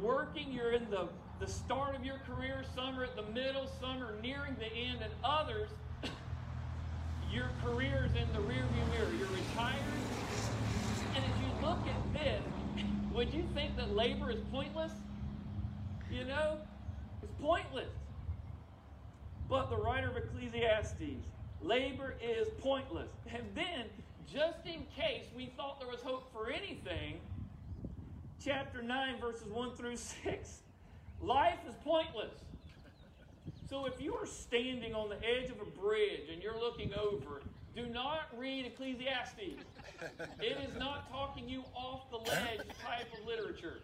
working, 0.00 0.52
you're 0.52 0.72
in 0.72 0.90
the, 0.90 1.08
the 1.40 1.46
start 1.46 1.94
of 1.94 2.04
your 2.04 2.18
career, 2.18 2.64
some 2.74 2.98
are 2.98 3.04
at 3.04 3.16
the 3.16 3.22
middle, 3.22 3.68
some 3.80 4.02
are 4.02 4.20
nearing 4.22 4.56
the 4.58 4.72
end, 4.72 4.98
and 5.02 5.12
others, 5.22 5.70
your 7.30 7.50
career 7.62 8.08
is 8.08 8.16
in 8.20 8.32
the 8.32 8.40
rearview 8.40 8.90
mirror. 8.90 9.12
You're 9.18 9.28
retired. 9.28 9.82
And 11.14 11.24
as 11.24 11.40
you 11.40 11.66
look 11.66 11.78
at 11.86 12.12
this, 12.12 12.84
would 13.12 13.32
you 13.32 13.44
think 13.54 13.76
that 13.76 13.94
labor 13.94 14.30
is 14.30 14.40
pointless? 14.50 14.92
You 16.10 16.24
know, 16.24 16.58
it's 17.22 17.32
pointless. 17.40 17.90
But 19.48 19.70
the 19.70 19.76
writer 19.76 20.10
of 20.10 20.16
Ecclesiastes, 20.16 21.22
labor 21.60 22.14
is 22.22 22.48
pointless. 22.60 23.10
And 23.32 23.44
then, 23.54 23.86
just 24.32 24.66
in 24.66 24.84
case 24.96 25.26
we 25.36 25.52
thought 25.56 25.80
there 25.80 25.88
was 25.88 26.00
hope 26.00 26.32
for 26.32 26.50
anything, 26.50 27.20
chapter 28.42 28.82
9, 28.82 29.20
verses 29.20 29.48
1 29.48 29.76
through 29.76 29.96
6, 29.96 30.62
life 31.20 31.58
is 31.68 31.74
pointless. 31.82 32.34
So 33.68 33.86
if 33.86 34.00
you 34.00 34.14
are 34.14 34.26
standing 34.26 34.94
on 34.94 35.08
the 35.08 35.16
edge 35.16 35.50
of 35.50 35.60
a 35.60 35.80
bridge 35.80 36.28
and 36.32 36.42
you're 36.42 36.58
looking 36.58 36.92
over, 36.94 37.42
do 37.74 37.86
not 37.86 38.28
read 38.36 38.66
Ecclesiastes. 38.66 39.60
It 40.40 40.58
is 40.68 40.78
not 40.78 41.10
talking 41.10 41.48
you 41.48 41.64
off 41.74 42.10
the 42.10 42.18
ledge 42.18 42.60
type 42.84 43.08
of 43.18 43.26
literature. 43.26 43.80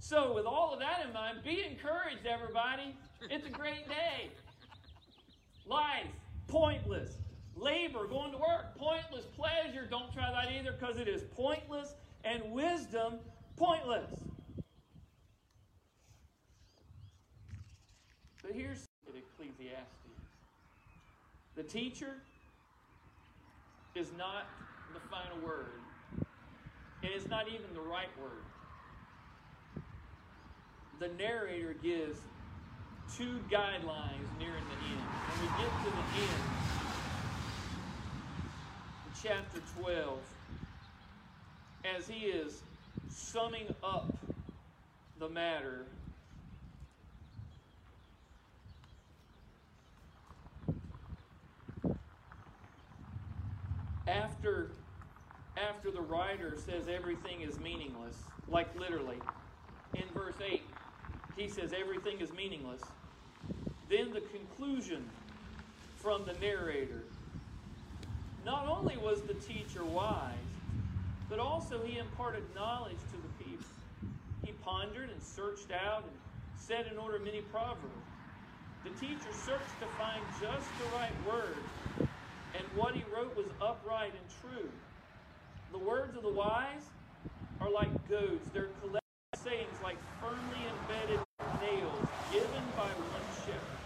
So, 0.00 0.32
with 0.34 0.46
all 0.46 0.72
of 0.72 0.80
that 0.80 1.04
in 1.06 1.12
mind, 1.12 1.40
be 1.44 1.62
encouraged, 1.70 2.26
everybody. 2.26 2.96
It's 3.30 3.46
a 3.46 3.50
great 3.50 3.86
day. 3.86 4.30
Life, 5.66 6.06
pointless. 6.48 7.18
Labor, 7.56 8.06
going 8.06 8.32
to 8.32 8.38
work, 8.38 8.76
pointless. 8.76 9.24
Pleasure, 9.36 9.86
don't 9.88 10.12
try 10.12 10.30
that 10.30 10.52
either 10.52 10.72
because 10.72 10.98
it 10.98 11.08
is 11.08 11.22
pointless. 11.34 11.94
And 12.24 12.42
wisdom, 12.52 13.14
pointless. 13.56 14.10
But 18.42 18.52
here's 18.52 18.86
Ecclesiastes 19.06 19.86
the 21.56 21.62
teacher 21.64 22.14
is 23.94 24.08
not 24.16 24.46
the 24.94 25.00
final 25.10 25.38
word, 25.44 25.80
and 27.02 27.12
it's 27.12 27.28
not 27.28 27.48
even 27.48 27.66
the 27.74 27.80
right 27.80 28.08
word 28.20 28.44
the 30.98 31.08
narrator 31.08 31.74
gives 31.82 32.18
two 33.16 33.40
guidelines 33.50 34.28
nearing 34.38 34.64
the 34.68 34.86
end. 34.86 35.02
When 35.26 35.40
we 35.40 35.48
get 35.62 35.70
to 35.84 35.90
the 35.90 36.04
end, 36.20 36.58
chapter 39.22 39.60
12, 39.80 40.18
as 41.96 42.06
he 42.06 42.26
is 42.26 42.62
summing 43.08 43.68
up 43.82 44.16
the 45.18 45.28
matter, 45.28 45.86
after 54.06 54.70
after 55.56 55.90
the 55.90 56.00
writer 56.00 56.56
says 56.56 56.88
everything 56.88 57.40
is 57.40 57.58
meaningless, 57.58 58.16
like 58.48 58.68
literally, 58.78 59.16
in 59.94 60.04
verse 60.14 60.36
8, 60.40 60.62
he 61.36 61.48
says 61.48 61.72
everything 61.78 62.20
is 62.20 62.32
meaningless. 62.32 62.82
Then 63.88 64.12
the 64.12 64.20
conclusion 64.20 65.02
from 65.96 66.26
the 66.26 66.34
narrator. 66.34 67.02
Not 68.44 68.66
only 68.68 68.96
was 68.98 69.22
the 69.22 69.34
teacher 69.34 69.82
wise, 69.82 70.34
but 71.30 71.38
also 71.38 71.82
he 71.84 71.98
imparted 71.98 72.42
knowledge 72.54 72.98
to 73.12 73.16
the 73.16 73.44
people. 73.44 73.64
He 74.44 74.52
pondered 74.62 75.08
and 75.10 75.22
searched 75.22 75.72
out 75.72 76.04
and 76.04 76.12
set 76.56 76.86
in 76.92 76.98
order 76.98 77.18
many 77.18 77.40
proverbs. 77.40 77.82
The 78.84 78.90
teacher 78.90 79.32
searched 79.32 79.80
to 79.80 79.86
find 79.96 80.22
just 80.40 80.68
the 80.78 80.96
right 80.96 81.12
words, 81.26 82.08
and 82.54 82.64
what 82.76 82.94
he 82.94 83.02
wrote 83.14 83.34
was 83.36 83.46
upright 83.60 84.12
and 84.12 84.52
true. 84.52 84.68
The 85.72 85.78
words 85.78 86.14
of 86.16 86.22
the 86.22 86.32
wise 86.32 86.84
are 87.60 87.70
like 87.70 87.90
goads, 88.08 88.44
they're 88.52 88.68
collected 88.80 89.00
sayings 89.42 89.80
like 89.82 89.96
firmly 90.20 90.60
embedded 90.68 91.20
nails 91.62 92.04
given 92.32 92.64
by 92.76 92.88
one 92.88 93.28
shepherd. 93.46 93.78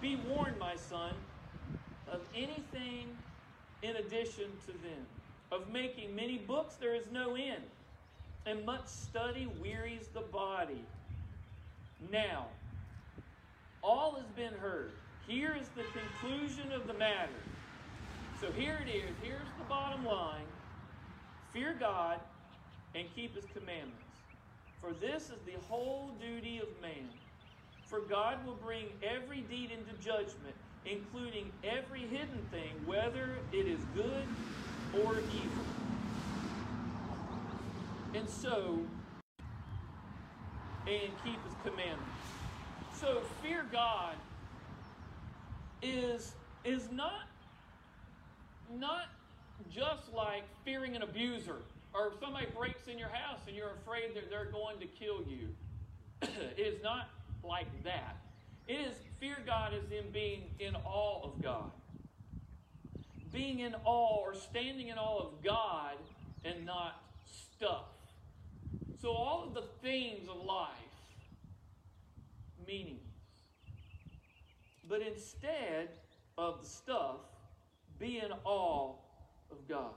Be 0.00 0.16
warned, 0.28 0.58
my 0.58 0.74
son, 0.92 1.12
of 2.12 2.20
anything 2.36 3.08
in 3.82 3.96
addition 3.96 4.46
to 4.66 4.72
them. 4.72 5.06
Of 5.50 5.70
making 5.70 6.14
many 6.14 6.38
books 6.38 6.74
there 6.76 6.94
is 6.94 7.06
no 7.10 7.34
end, 7.34 7.64
and 8.46 8.64
much 8.64 8.86
study 8.86 9.48
wearies 9.62 10.08
the 10.14 10.20
body. 10.20 10.84
Now, 12.10 12.46
all 13.82 14.16
has 14.16 14.26
been 14.36 14.54
heard. 14.60 14.92
Here 15.26 15.56
is 15.58 15.68
the 15.76 15.84
conclusion 15.98 16.72
of 16.72 16.86
the 16.86 16.94
matter. 16.94 17.30
So 18.40 18.50
here 18.52 18.84
it 18.84 18.90
is. 18.90 19.14
Here's 19.22 19.48
the 19.58 19.64
bottom 19.68 20.04
line 20.04 20.46
fear 21.52 21.76
God 21.78 22.18
and 22.94 23.06
keep 23.14 23.34
his 23.34 23.44
commandments. 23.54 23.96
For 24.80 24.92
this 24.92 25.24
is 25.24 25.38
the 25.46 25.58
whole 25.68 26.10
duty 26.20 26.58
of 26.58 26.68
man. 26.80 27.08
For 27.84 28.00
God 28.00 28.44
will 28.46 28.54
bring 28.54 28.86
every 29.02 29.42
deed 29.42 29.70
into 29.70 29.92
judgment, 30.02 30.56
including 30.84 31.52
every 31.62 32.06
hidden 32.06 32.42
thing, 32.50 32.84
whether 32.84 33.38
it 33.52 33.66
is 33.66 33.84
good 33.94 34.26
or 34.92 35.22
evil. 35.30 35.66
And 38.14 38.28
so, 38.28 38.86
and 40.86 41.16
keep 41.22 41.44
his 41.44 41.54
commandments. 41.64 42.32
So 42.90 43.22
fear 43.40 43.64
God 43.70 44.16
is 45.80 46.34
is 46.64 46.90
not 46.90 47.10
not 48.70 49.06
just 49.68 50.12
like 50.14 50.44
fearing 50.64 50.94
an 50.96 51.02
abuser 51.02 51.62
or 51.94 52.08
if 52.08 52.20
somebody 52.20 52.46
breaks 52.56 52.86
in 52.86 52.98
your 52.98 53.08
house 53.08 53.40
and 53.46 53.56
you're 53.56 53.72
afraid 53.72 54.14
that 54.14 54.30
they're 54.30 54.50
going 54.50 54.78
to 54.80 54.86
kill 54.86 55.22
you. 55.28 55.48
it 56.22 56.58
is 56.58 56.82
not 56.82 57.08
like 57.42 57.84
that. 57.84 58.16
It 58.72 58.86
is 58.88 58.96
fear 59.20 59.36
God 59.44 59.72
as 59.74 59.90
in 59.90 60.10
being 60.12 60.44
in 60.58 60.74
awe 60.86 61.20
of 61.24 61.42
God. 61.42 61.68
Being 63.30 63.58
in 63.58 63.74
awe 63.84 64.22
or 64.22 64.34
standing 64.34 64.88
in 64.88 64.96
awe 64.96 65.26
of 65.26 65.44
God 65.44 65.96
and 66.42 66.64
not 66.64 67.02
stuff. 67.26 67.84
So 69.02 69.10
all 69.10 69.44
of 69.46 69.52
the 69.52 69.64
things 69.82 70.26
of 70.26 70.36
life, 70.46 70.70
meaningless. 72.66 73.02
But 74.88 75.02
instead 75.02 75.90
of 76.38 76.62
the 76.62 76.66
stuff, 76.66 77.16
be 77.98 78.20
in 78.24 78.32
awe 78.44 78.94
of 79.50 79.68
God 79.68 79.92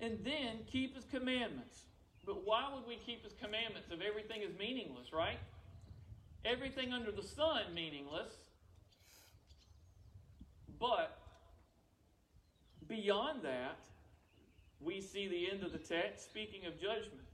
and 0.00 0.18
then 0.24 0.60
keep 0.72 0.96
his 0.96 1.04
commandments. 1.04 1.76
But 2.24 2.46
why 2.46 2.70
would 2.74 2.86
we 2.88 2.96
keep 3.04 3.22
his 3.22 3.34
commandments 3.34 3.88
if 3.90 4.00
everything 4.00 4.40
is 4.40 4.58
meaningless, 4.58 5.12
right? 5.12 5.38
Everything 6.46 6.92
under 6.92 7.10
the 7.10 7.22
sun 7.22 7.74
meaningless. 7.74 8.32
But 10.78 11.18
beyond 12.86 13.42
that, 13.42 13.78
we 14.80 15.00
see 15.00 15.26
the 15.26 15.50
end 15.50 15.64
of 15.64 15.72
the 15.72 15.78
text 15.78 16.30
speaking 16.30 16.66
of 16.66 16.74
judgment. 16.74 17.26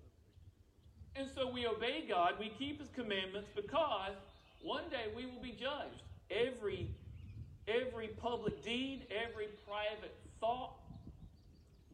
And 1.15 1.29
so 1.35 1.51
we 1.51 1.67
obey 1.67 2.05
God, 2.09 2.35
we 2.41 2.51
keep 2.59 2.81
his 2.81 2.89
commandments 2.95 3.51
because 3.55 4.15
one 4.63 4.85
day 4.91 5.13
we 5.15 5.27
will 5.27 5.43
be 5.43 5.53
judged. 5.53 6.03
Every 6.31 6.89
every 7.69 8.09
public 8.09 8.65
deed, 8.65 9.07
every 9.11 9.49
private 9.67 10.17
thought 10.41 10.73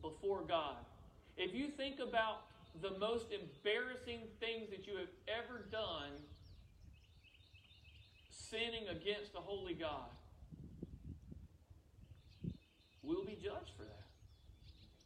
before 0.01 0.43
God. 0.47 0.77
If 1.37 1.55
you 1.55 1.69
think 1.69 1.97
about 2.01 2.43
the 2.81 2.97
most 2.99 3.27
embarrassing 3.33 4.21
things 4.41 4.71
that 4.71 4.87
you 4.87 4.97
have 4.97 5.09
ever 5.29 5.65
done 5.71 6.13
sinning 8.51 8.89
against 8.89 9.33
the 9.33 9.41
holy 9.41 9.75
God, 9.75 10.09
will 13.03 13.25
be 13.25 13.39
judged 13.43 13.73
for 13.77 13.85
that. 13.85 14.07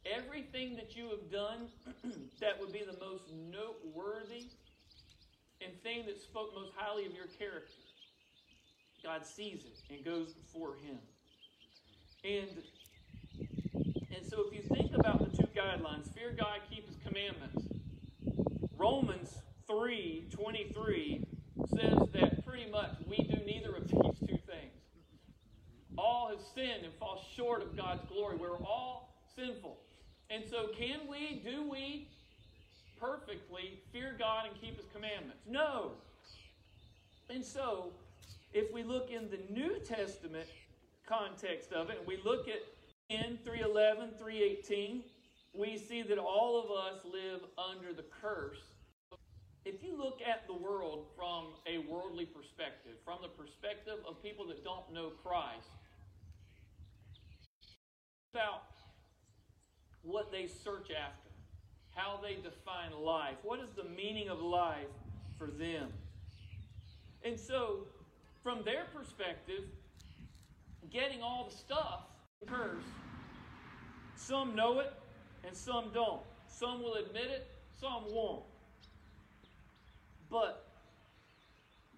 Everything 0.05 0.75
that 0.75 0.95
you 0.95 1.09
have 1.09 1.31
done 1.31 1.67
that 2.41 2.59
would 2.59 2.73
be 2.73 2.79
the 2.79 2.97
most 2.99 3.23
noteworthy 3.31 4.47
and 5.61 5.81
thing 5.81 6.05
that 6.05 6.21
spoke 6.21 6.53
most 6.53 6.71
highly 6.75 7.05
of 7.05 7.13
your 7.13 7.27
character, 7.39 7.71
God 9.03 9.25
sees 9.25 9.63
it 9.65 9.93
and 9.93 10.03
goes 10.03 10.33
before 10.33 10.75
Him. 10.75 10.97
And 12.25 12.49
and 14.15 14.25
so 14.29 14.45
if 14.47 14.53
you 14.53 14.61
think 14.75 14.93
about 14.93 15.19
the 15.19 15.37
two 15.37 15.47
guidelines, 15.55 16.13
fear 16.13 16.33
God, 16.37 16.59
keep 16.69 16.87
His 16.87 16.97
commandments. 17.05 17.65
Romans 18.77 19.37
3 19.67 20.27
23 20.31 21.25
says 21.69 21.97
that 22.13 22.42
pretty 22.53 22.69
much 22.69 22.91
we 23.09 23.17
do 23.17 23.43
neither 23.47 23.75
of 23.75 23.87
these 23.87 24.19
two 24.19 24.37
things. 24.45 24.77
All 25.97 26.29
have 26.29 26.39
sinned 26.53 26.85
and 26.85 26.93
fall 26.99 27.25
short 27.35 27.63
of 27.63 27.75
God's 27.75 28.03
glory. 28.07 28.35
We're 28.35 28.57
all 28.57 29.15
sinful. 29.35 29.77
And 30.29 30.43
so, 30.47 30.67
can 30.77 30.99
we, 31.09 31.41
do 31.43 31.67
we 31.67 32.07
perfectly 32.99 33.79
fear 33.91 34.15
God 34.19 34.45
and 34.45 34.61
keep 34.61 34.77
His 34.77 34.85
commandments? 34.93 35.41
No. 35.49 35.93
And 37.27 37.43
so, 37.43 37.91
if 38.53 38.71
we 38.71 38.83
look 38.83 39.09
in 39.09 39.31
the 39.31 39.39
New 39.51 39.79
Testament 39.79 40.47
context 41.07 41.71
of 41.73 41.89
it, 41.89 41.97
and 41.97 42.07
we 42.07 42.19
look 42.23 42.47
at 42.47 42.61
in 43.09 43.39
311, 43.43 44.11
318, 44.19 45.01
we 45.55 45.79
see 45.79 46.03
that 46.03 46.19
all 46.19 46.63
of 46.63 46.69
us 46.69 47.03
live 47.03 47.41
under 47.57 47.93
the 47.93 48.05
curse. 48.21 48.61
If 49.65 49.81
you 49.81 49.97
look 49.97 50.19
at 50.21 50.45
the 50.45 50.53
world 50.53 51.05
from 51.15 51.47
a 51.65 51.77
worldly 51.89 52.25
perspective, 52.25 52.93
from 53.05 53.19
the 53.21 53.29
perspective 53.29 53.99
of 54.07 54.21
people 54.21 54.45
that 54.47 54.61
don't 54.63 54.91
know 54.93 55.11
Christ, 55.23 55.69
about 58.33 58.63
what 60.01 60.31
they 60.31 60.47
search 60.47 60.89
after, 60.91 61.29
how 61.91 62.19
they 62.21 62.35
define 62.35 62.91
life, 62.99 63.35
what 63.43 63.59
is 63.61 63.69
the 63.77 63.85
meaning 63.85 64.27
of 64.27 64.41
life 64.41 64.87
for 65.37 65.47
them. 65.47 65.93
And 67.23 67.39
so, 67.39 67.87
from 68.41 68.63
their 68.65 68.85
perspective, 68.93 69.63
getting 70.91 71.21
all 71.21 71.47
the 71.49 71.55
stuff 71.55 72.01
occurs. 72.41 72.83
Some 74.17 74.55
know 74.55 74.79
it 74.79 74.91
and 75.47 75.55
some 75.55 75.91
don't. 75.93 76.21
Some 76.47 76.83
will 76.83 76.95
admit 76.95 77.27
it, 77.31 77.47
some 77.79 78.03
won't. 78.09 78.43
But 80.33 80.65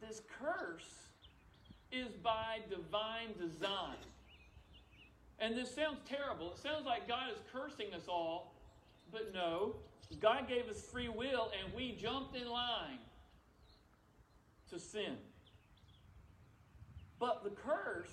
this 0.01 0.21
curse 0.41 1.07
is 1.89 2.09
by 2.21 2.57
divine 2.69 3.29
design. 3.39 3.95
And 5.39 5.55
this 5.55 5.73
sounds 5.73 5.99
terrible. 6.05 6.51
It 6.51 6.57
sounds 6.57 6.85
like 6.85 7.07
God 7.07 7.31
is 7.31 7.39
cursing 7.53 7.93
us 7.93 8.09
all, 8.09 8.53
but 9.09 9.33
no. 9.33 9.77
God 10.19 10.49
gave 10.49 10.67
us 10.67 10.81
free 10.81 11.07
will 11.07 11.49
and 11.63 11.73
we 11.73 11.93
jumped 11.93 12.35
in 12.35 12.49
line 12.49 12.99
to 14.69 14.79
sin. 14.79 15.15
But 17.17 17.41
the 17.45 17.51
curse 17.51 18.11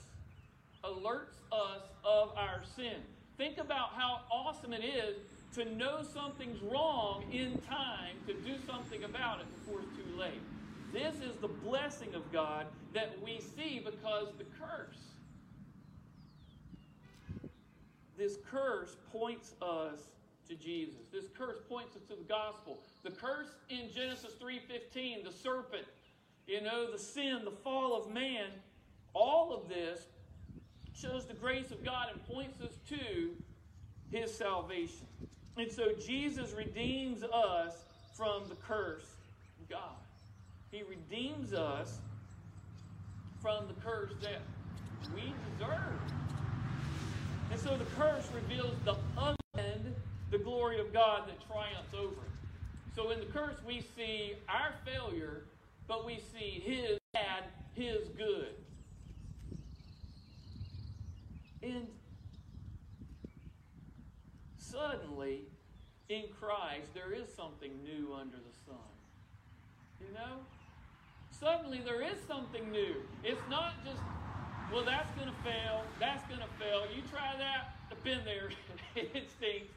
alerts 0.84 1.40
us 1.50 1.82
of 2.04 2.30
our 2.36 2.62
sin. 2.76 3.02
Think 3.36 3.58
about 3.58 3.88
how 3.96 4.20
awesome 4.30 4.72
it 4.72 4.84
is 4.84 5.16
to 5.54 5.64
know 5.76 6.02
something's 6.02 6.60
wrong 6.62 7.24
in 7.32 7.58
time 7.68 8.16
to 8.26 8.34
do 8.34 8.54
something 8.66 9.04
about 9.04 9.40
it 9.40 9.46
before 9.60 9.80
it's 9.80 9.96
too 9.96 10.18
late. 10.18 10.40
This 10.92 11.16
is 11.16 11.36
the 11.40 11.48
blessing 11.48 12.14
of 12.14 12.30
God 12.32 12.66
that 12.94 13.16
we 13.22 13.40
see 13.56 13.80
because 13.84 14.28
the 14.38 14.44
curse. 14.58 14.98
This 18.16 18.36
curse 18.50 18.96
points 19.10 19.54
us 19.62 20.00
to 20.48 20.54
Jesus. 20.54 21.00
This 21.12 21.26
curse 21.36 21.56
points 21.68 21.96
us 21.96 22.02
to 22.08 22.16
the 22.16 22.24
gospel. 22.24 22.78
The 23.02 23.10
curse 23.10 23.48
in 23.68 23.90
Genesis 23.90 24.34
3:15, 24.34 25.24
the 25.24 25.32
serpent, 25.32 25.86
you 26.46 26.60
know, 26.60 26.90
the 26.90 26.98
sin, 26.98 27.44
the 27.44 27.50
fall 27.50 27.94
of 27.94 28.10
man, 28.10 28.50
all 29.14 29.52
of 29.52 29.68
this 29.68 30.06
shows 30.94 31.26
the 31.26 31.34
grace 31.34 31.70
of 31.70 31.82
God 31.82 32.08
and 32.12 32.22
points 32.26 32.60
us 32.60 32.76
to 32.88 33.36
his 34.10 34.34
salvation. 34.36 35.06
And 35.56 35.70
so 35.70 35.92
Jesus 36.04 36.52
redeems 36.56 37.22
us 37.22 37.84
from 38.14 38.48
the 38.48 38.54
curse 38.56 39.06
of 39.60 39.68
God. 39.68 39.96
He 40.70 40.82
redeems 40.82 41.52
us 41.52 41.98
from 43.40 43.66
the 43.66 43.74
curse 43.74 44.12
that 44.22 44.40
we 45.14 45.34
deserve. 45.58 46.00
And 47.50 47.60
so 47.60 47.76
the 47.76 47.84
curse 47.96 48.26
reveals 48.34 48.74
the 48.84 48.96
end, 49.58 49.94
the 50.30 50.38
glory 50.38 50.80
of 50.80 50.92
God 50.92 51.28
that 51.28 51.46
triumphs 51.46 51.92
over 51.94 52.12
it. 52.12 52.32
So 52.96 53.10
in 53.10 53.20
the 53.20 53.26
curse, 53.26 53.56
we 53.66 53.82
see 53.96 54.34
our 54.48 54.72
failure, 54.84 55.44
but 55.86 56.06
we 56.06 56.22
see 56.32 56.62
His 56.64 56.98
bad, 57.12 57.44
His 57.74 58.08
good. 58.16 58.54
And 61.62 61.86
suddenly, 64.72 65.42
in 66.08 66.24
Christ, 66.40 66.94
there 66.94 67.12
is 67.12 67.28
something 67.36 67.70
new 67.84 68.14
under 68.18 68.36
the 68.36 68.54
sun. 68.66 68.90
You 70.00 70.12
know? 70.14 70.40
Suddenly, 71.30 71.82
there 71.84 72.02
is 72.02 72.16
something 72.26 72.70
new. 72.70 72.96
It's 73.22 73.40
not 73.50 73.84
just, 73.84 74.00
well, 74.72 74.84
that's 74.84 75.10
going 75.12 75.28
to 75.28 75.42
fail. 75.44 75.82
That's 76.00 76.26
going 76.28 76.40
to 76.40 76.52
fail. 76.58 76.84
You 76.94 77.02
try 77.10 77.34
that. 77.38 77.76
I've 77.90 78.02
been 78.02 78.24
there. 78.24 78.50
it 78.96 79.30
stinks. 79.36 79.72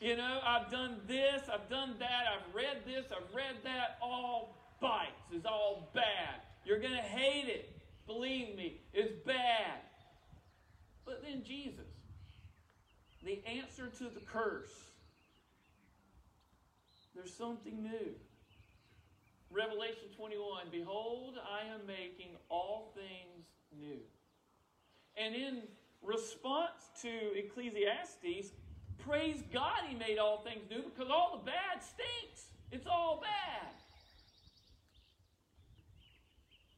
You 0.00 0.16
know, 0.16 0.40
I've 0.44 0.70
done 0.70 1.00
this. 1.06 1.42
I've 1.52 1.68
done 1.70 1.94
that. 2.00 2.24
I've 2.34 2.54
read 2.54 2.78
this. 2.84 3.06
I've 3.12 3.32
read 3.34 3.56
that. 3.64 3.98
All 4.02 4.56
bites. 4.80 5.30
Is 5.32 5.46
all 5.46 5.90
bad. 5.94 6.42
You're 6.64 6.80
going 6.80 6.94
to 6.94 6.98
hate 6.98 7.48
it. 7.48 7.72
Believe 8.06 8.56
me, 8.56 8.80
it's 8.92 9.12
bad. 9.24 9.78
But 11.04 11.22
then 11.22 11.42
Jesus, 11.44 11.86
the 13.24 13.42
answer 13.46 13.88
to 13.98 14.04
the 14.04 14.20
curse. 14.20 14.72
There's 17.14 17.32
something 17.32 17.82
new. 17.82 18.14
Revelation 19.50 20.08
21 20.16 20.66
Behold, 20.70 21.34
I 21.38 21.72
am 21.72 21.86
making 21.86 22.36
all 22.48 22.94
things 22.94 23.46
new. 23.78 24.00
And 25.16 25.34
in 25.34 25.62
response 26.02 26.90
to 27.02 27.08
Ecclesiastes, 27.36 28.52
praise 28.98 29.42
God 29.52 29.82
he 29.88 29.94
made 29.94 30.18
all 30.18 30.38
things 30.38 30.64
new 30.70 30.82
because 30.82 31.10
all 31.10 31.38
the 31.38 31.50
bad 31.50 31.82
stinks. 31.82 32.46
It's 32.70 32.86
all 32.86 33.22
bad. 33.22 33.74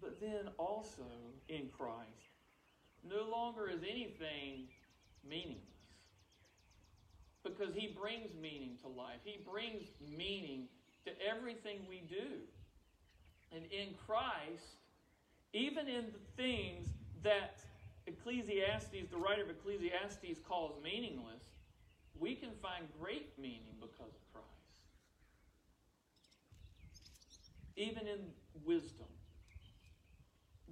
But 0.01 0.21
then 0.21 0.49
also 0.59 1.07
in 1.49 1.69
Christ, 1.69 2.09
no 3.09 3.31
longer 3.31 3.69
is 3.69 3.83
anything 3.83 4.67
meaningless 5.27 5.74
because 7.45 7.75
he 7.75 7.95
brings 8.01 8.31
meaning 8.41 8.77
to 8.83 8.89
life. 8.89 9.21
He 9.25 9.45
brings 9.49 9.85
meaning 10.01 10.69
to 11.05 11.13
everything 11.21 11.81
we 11.89 12.03
do. 12.09 12.41
And 13.53 13.65
in 13.71 13.95
Christ, 14.07 14.81
even 15.53 15.87
in 15.87 16.07
the 16.07 16.43
things 16.43 16.89
that 17.23 17.59
Ecclesiastes, 18.07 19.11
the 19.11 19.17
writer 19.17 19.43
of 19.43 19.51
Ecclesiastes, 19.51 20.41
calls 20.49 20.73
meaningless, 20.83 21.43
we 22.19 22.35
can 22.35 22.51
find 22.63 22.87
great 23.01 23.39
meaning 23.39 23.75
because 23.81 24.13
of 24.13 24.33
Christ. 24.33 24.49
Even 27.77 28.07
in 28.07 28.21
wisdom, 28.65 29.07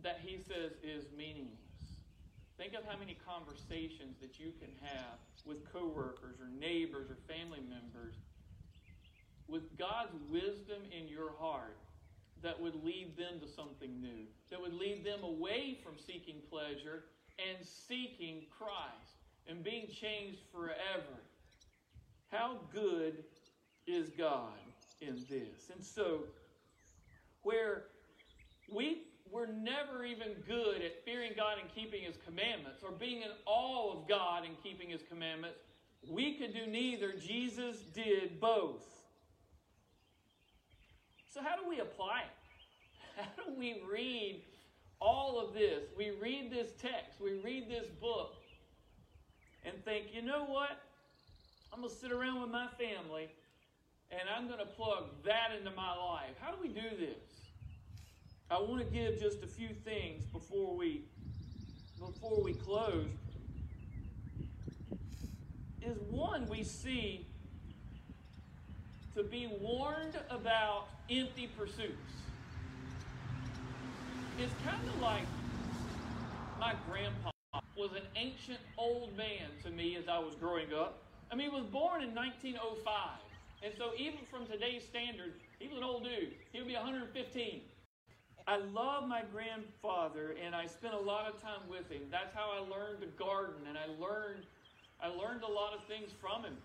that 0.03 0.21
he 0.25 0.39
says 0.39 0.73
is 0.83 1.05
meaningless. 1.17 1.62
Think 2.59 2.75
of 2.75 2.85
how 2.85 2.99
many 2.99 3.17
conversations 3.27 4.21
that 4.21 4.39
you 4.39 4.53
can 4.61 4.71
have 4.81 5.19
with 5.45 5.65
coworkers 5.73 6.37
or 6.41 6.49
neighbors 6.59 7.11
or 7.11 7.17
family 7.27 7.61
members 7.69 8.15
with 9.49 9.77
God's 9.79 10.15
wisdom 10.31 10.83
in 10.97 11.09
your 11.09 11.33
heart 11.39 11.79
that 12.43 12.61
would 12.61 12.85
lead 12.85 13.17
them 13.17 13.41
to 13.41 13.49
something 13.49 14.01
new, 14.01 14.27
that 14.51 14.61
would 14.61 14.75
lead 14.75 15.05
them 15.05 15.23
away 15.23 15.79
from 15.85 15.95
seeking 15.99 16.37
pleasure 16.51 17.05
and 17.39 17.65
seeking 17.67 18.43
Christ 18.51 19.17
and 19.49 19.63
being 19.63 19.87
changed 19.89 20.41
forever. 20.53 21.21
How 22.31 22.59
good 22.73 23.25
is 23.87 24.11
God 24.11 24.53
in 25.01 25.17
this? 25.29 25.71
And 25.73 25.85
so, 25.85 26.21
where 27.43 27.85
we 28.73 29.03
we're 29.33 29.47
never 29.47 30.05
even 30.05 30.35
good 30.47 30.83
at 30.83 31.05
fearing 31.05 31.33
God 31.37 31.57
and 31.61 31.75
keeping 31.75 32.03
His 32.03 32.17
commandments, 32.25 32.83
or 32.85 32.93
being 32.93 33.23
in 33.23 33.31
awe 33.47 33.93
of 33.93 34.09
God 34.09 34.45
and 34.45 34.55
keeping 34.63 34.91
His 34.91 35.01
commandments, 35.09 35.59
we 36.09 36.35
could 36.35 36.53
do 36.53 36.67
neither. 36.67 37.13
Jesus 37.13 37.79
did 37.95 38.41
both. 38.41 38.83
So, 41.33 41.41
how 41.43 41.57
do 41.57 41.67
we 41.67 41.81
apply 41.81 42.25
it? 42.25 43.17
How 43.37 43.45
do 43.45 43.59
we 43.59 43.83
read 43.91 44.43
all 45.01 45.41
of 45.41 45.55
this? 45.55 45.85
We 45.97 46.13
read 46.21 46.51
this 46.51 46.73
text, 46.81 47.21
we 47.21 47.41
read 47.43 47.71
this 47.71 47.89
book, 48.01 48.35
and 49.65 49.83
think, 49.85 50.07
you 50.13 50.23
know 50.23 50.45
what? 50.45 50.71
I'm 51.73 51.81
going 51.81 51.91
to 51.91 51.97
sit 51.97 52.13
around 52.13 52.43
with 52.43 52.51
my 52.51 52.69
family 52.79 53.29
and 54.11 54.29
I'm 54.29 54.47
going 54.47 54.59
to 54.59 54.67
plug 54.67 55.05
that 55.25 55.57
into 55.57 55.71
my 55.75 55.97
life. 55.97 56.37
How 56.39 56.53
do 56.53 56.59
we 56.61 56.69
do 56.69 56.97
this? 56.99 57.32
I 58.53 58.61
want 58.61 58.81
to 58.81 58.85
give 58.85 59.19
just 59.19 59.43
a 59.43 59.47
few 59.47 59.69
things 59.69 60.25
before 60.31 60.77
we 60.77 61.01
before 61.99 62.43
we 62.43 62.53
close. 62.53 63.09
Is 65.81 65.97
one 66.11 66.47
we 66.49 66.63
see 66.63 67.27
to 69.17 69.23
be 69.23 69.49
warned 69.59 70.19
about 70.29 70.89
empty 71.09 71.49
pursuits. 71.59 72.13
It's 74.39 74.53
kind 74.67 74.87
of 74.87 75.01
like 75.01 75.25
my 76.61 76.75
grandpa 76.91 77.31
was 77.75 77.93
an 77.93 78.05
ancient 78.17 78.61
old 78.77 79.17
man 79.17 79.49
to 79.65 79.71
me 79.71 79.97
as 79.97 80.09
I 80.09 80.19
was 80.19 80.35
growing 80.35 80.75
up. 80.75 81.03
I 81.31 81.37
mean, 81.37 81.51
he 81.51 81.57
was 81.57 81.65
born 81.65 82.03
in 82.03 82.15
1905. 82.15 82.93
And 83.65 83.73
so, 83.79 83.93
even 83.97 84.21
from 84.31 84.45
today's 84.47 84.85
standard, 84.85 85.33
he 85.59 85.69
was 85.69 85.79
an 85.79 85.85
old 85.85 86.05
dude. 86.05 86.35
He 86.53 86.59
would 86.59 86.69
be 86.69 86.75
115. 86.75 87.63
I 88.47 88.57
love 88.57 89.07
my 89.07 89.23
grandfather, 89.33 90.35
and 90.45 90.55
I 90.55 90.67
spent 90.67 90.95
a 90.95 91.01
lot 91.01 91.27
of 91.29 91.41
time 91.41 91.63
with 91.71 91.91
him. 91.91 92.03
That's 92.11 92.35
how 92.35 92.51
I 92.51 92.59
learned 92.59 93.01
to 93.01 93.07
garden, 93.19 93.63
and 93.69 93.79
I 93.79 93.87
learned, 94.01 94.45
I 95.03 95.09
learned 95.09 95.43
a 95.43 95.51
lot 95.51 95.75
of 95.75 95.85
things 95.85 96.11
from 96.21 96.43
him. 96.43 96.57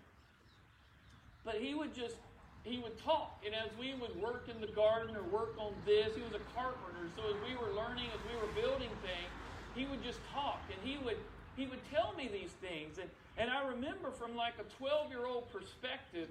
But 1.44 1.56
he 1.56 1.74
would 1.74 1.94
just, 1.94 2.16
he 2.64 2.78
would 2.78 2.98
talk, 3.02 3.42
and 3.46 3.54
as 3.54 3.70
we 3.78 3.94
would 3.94 4.20
work 4.20 4.48
in 4.52 4.60
the 4.60 4.72
garden 4.74 5.14
or 5.14 5.22
work 5.30 5.54
on 5.58 5.72
this, 5.86 6.14
he 6.16 6.22
was 6.22 6.34
a 6.34 6.44
carpenter. 6.54 7.06
So 7.16 7.22
as 7.30 7.36
we 7.46 7.54
were 7.54 7.72
learning, 7.74 8.10
as 8.10 8.22
we 8.26 8.34
were 8.36 8.52
building 8.54 8.90
things, 9.02 9.30
he 9.74 9.86
would 9.86 10.02
just 10.02 10.18
talk, 10.34 10.60
and 10.70 10.78
he 10.82 10.98
would, 11.04 11.18
he 11.56 11.66
would 11.66 11.80
tell 11.90 12.12
me 12.18 12.28
these 12.32 12.50
things, 12.60 12.98
and 12.98 13.08
and 13.38 13.50
I 13.50 13.68
remember 13.68 14.10
from 14.10 14.34
like 14.34 14.54
a 14.58 14.66
12 14.76 15.10
year 15.10 15.24
old 15.24 15.50
perspective, 15.52 16.28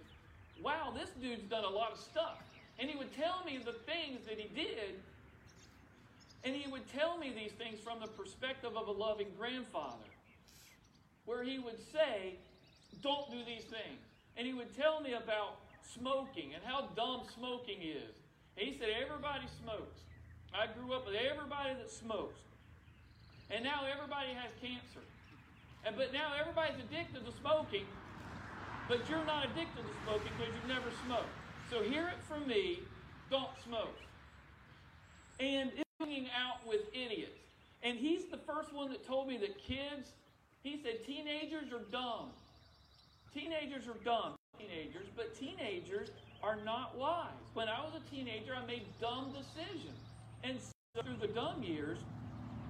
wow, 0.61 0.93
this 0.93 1.09
dude's 1.21 1.43
done 1.43 1.63
a 1.63 1.69
lot 1.69 1.93
of 1.93 1.99
stuff. 1.99 2.43
And 2.79 2.89
he 2.89 2.97
would 2.97 3.15
tell 3.15 3.43
me 3.45 3.57
the 3.57 3.73
things 3.87 4.27
that 4.27 4.37
he 4.37 4.49
did 4.53 4.99
and 6.43 6.55
he 6.55 6.69
would 6.69 6.87
tell 6.93 7.17
me 7.17 7.31
these 7.35 7.51
things 7.51 7.79
from 7.79 7.99
the 7.99 8.07
perspective 8.07 8.75
of 8.75 8.87
a 8.87 8.91
loving 8.91 9.27
grandfather, 9.37 10.09
where 11.25 11.43
he 11.43 11.59
would 11.59 11.79
say, 11.91 12.35
Don't 13.01 13.29
do 13.31 13.37
these 13.45 13.65
things. 13.65 13.99
And 14.37 14.45
he 14.45 14.53
would 14.53 14.75
tell 14.77 15.01
me 15.01 15.13
about 15.13 15.57
smoking 15.81 16.53
and 16.53 16.63
how 16.63 16.89
dumb 16.95 17.21
smoking 17.35 17.81
is. 17.81 18.13
And 18.57 18.67
he 18.67 18.77
said, 18.77 18.89
Everybody 19.01 19.45
smokes. 19.61 20.01
I 20.53 20.67
grew 20.67 20.93
up 20.93 21.05
with 21.05 21.15
everybody 21.15 21.73
that 21.73 21.91
smokes. 21.91 22.39
And 23.49 23.63
now 23.63 23.81
everybody 23.85 24.33
has 24.33 24.51
cancer. 24.61 25.03
And 25.85 25.95
but 25.95 26.11
now 26.11 26.31
everybody's 26.39 26.79
addicted 26.79 27.25
to 27.25 27.31
smoking, 27.39 27.85
but 28.89 29.07
you're 29.09 29.23
not 29.25 29.45
addicted 29.45 29.83
to 29.83 29.93
smoking 30.03 30.31
because 30.37 30.53
you've 30.53 30.67
never 30.67 30.91
smoked. 31.05 31.31
So 31.69 31.81
hear 31.83 32.07
it 32.07 32.19
from 32.27 32.47
me, 32.47 32.79
don't 33.29 33.51
smoke. 33.63 33.95
And 35.39 35.71
hanging 35.99 36.27
out 36.37 36.65
with 36.67 36.81
idiots. 36.93 37.39
And 37.83 37.97
he's 37.97 38.25
the 38.25 38.37
first 38.37 38.73
one 38.73 38.89
that 38.91 39.05
told 39.05 39.27
me 39.27 39.37
that 39.37 39.57
kids, 39.57 40.11
he 40.63 40.79
said 40.83 41.05
teenagers 41.05 41.71
are 41.71 41.83
dumb. 41.91 42.29
Teenagers 43.33 43.87
are 43.87 43.97
dumb. 44.03 44.35
Teenagers, 44.59 45.07
but 45.15 45.37
teenagers 45.37 46.09
are 46.41 46.57
not 46.65 46.97
wise. 46.97 47.29
When 47.53 47.67
I 47.67 47.79
was 47.81 47.93
a 47.95 48.15
teenager, 48.15 48.55
I 48.55 48.65
made 48.65 48.83
dumb 48.99 49.31
decisions. 49.31 49.97
And 50.43 50.57
so 50.59 51.01
through 51.03 51.17
the 51.21 51.33
dumb 51.33 51.61
years, 51.61 51.99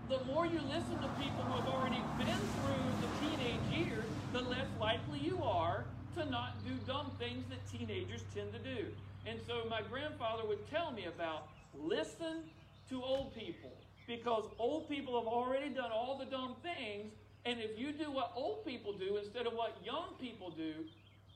the 0.10 0.24
more 0.26 0.46
you 0.46 0.60
listen 0.68 1.00
to 1.02 1.08
people 1.20 1.44
who 1.44 1.60
have 1.60 1.68
already 1.68 2.02
been 2.18 2.28
through 2.28 2.92
the 3.02 3.10
teenage 3.22 3.88
years, 3.88 4.06
the 4.34 4.42
less 4.42 4.68
likely 4.80 5.20
you 5.20 5.42
are 5.44 5.86
to 6.18 6.30
not 6.30 6.56
do 6.66 6.74
dumb 6.86 7.12
things 7.20 7.46
that 7.50 7.60
teenagers 7.72 8.24
tend 8.36 8.52
to 8.54 8.60
do. 8.60 8.86
And 9.26 9.40
so 9.48 9.64
my 9.70 9.82
grandfather 9.82 10.46
would 10.48 10.70
tell 10.70 10.92
me 10.92 11.06
about 11.06 11.48
listen 11.74 12.44
to 12.90 13.02
old 13.02 13.36
people 13.36 13.72
because 14.08 14.46
old 14.58 14.90
people 14.90 15.20
have 15.20 15.28
already 15.28 15.70
done 15.70 15.92
all 15.92 16.18
the 16.18 16.26
dumb 16.26 16.56
things. 16.64 17.12
And 17.46 17.60
if 17.60 17.78
you 17.78 17.92
do 17.92 18.12
what 18.12 18.32
old 18.36 18.66
people 18.66 18.94
do 18.94 19.18
instead 19.18 19.48
of 19.48 19.54
what 19.54 19.78
young 19.84 20.16
people 20.20 20.52
do, 20.52 20.74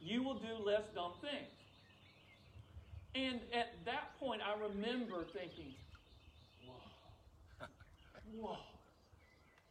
you 0.02 0.24
will 0.24 0.36
do 0.36 0.56
less 0.66 0.84
dumb 0.96 1.14
things. 1.22 1.52
And 3.14 3.40
at 3.54 3.74
that 3.86 4.18
point, 4.20 4.42
I 4.42 4.60
remember 4.60 5.26
thinking, 5.34 5.74
whoa, 6.66 7.68
whoa. 8.40 8.58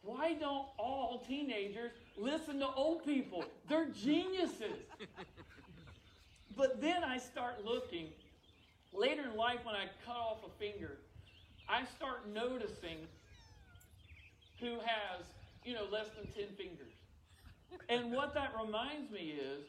Why 0.03 0.33
don't 0.33 0.67
all 0.79 1.23
teenagers 1.27 1.91
listen 2.17 2.59
to 2.59 2.67
old 2.67 3.05
people? 3.05 3.43
They're 3.69 3.89
geniuses. 3.89 4.77
but 6.55 6.81
then 6.81 7.03
I 7.03 7.17
start 7.17 7.63
looking. 7.63 8.07
Later 8.93 9.23
in 9.31 9.37
life, 9.37 9.59
when 9.63 9.75
I 9.75 9.85
cut 10.05 10.15
off 10.15 10.39
a 10.45 10.49
finger, 10.59 10.97
I 11.71 11.85
start 11.95 12.27
noticing 12.27 12.97
who 14.59 14.73
has, 14.83 15.25
you 15.63 15.73
know, 15.73 15.85
less 15.89 16.07
than 16.09 16.29
10 16.33 16.53
fingers. 16.57 16.93
And 17.87 18.11
what 18.11 18.33
that 18.33 18.51
reminds 18.61 19.09
me 19.09 19.35
is, 19.39 19.63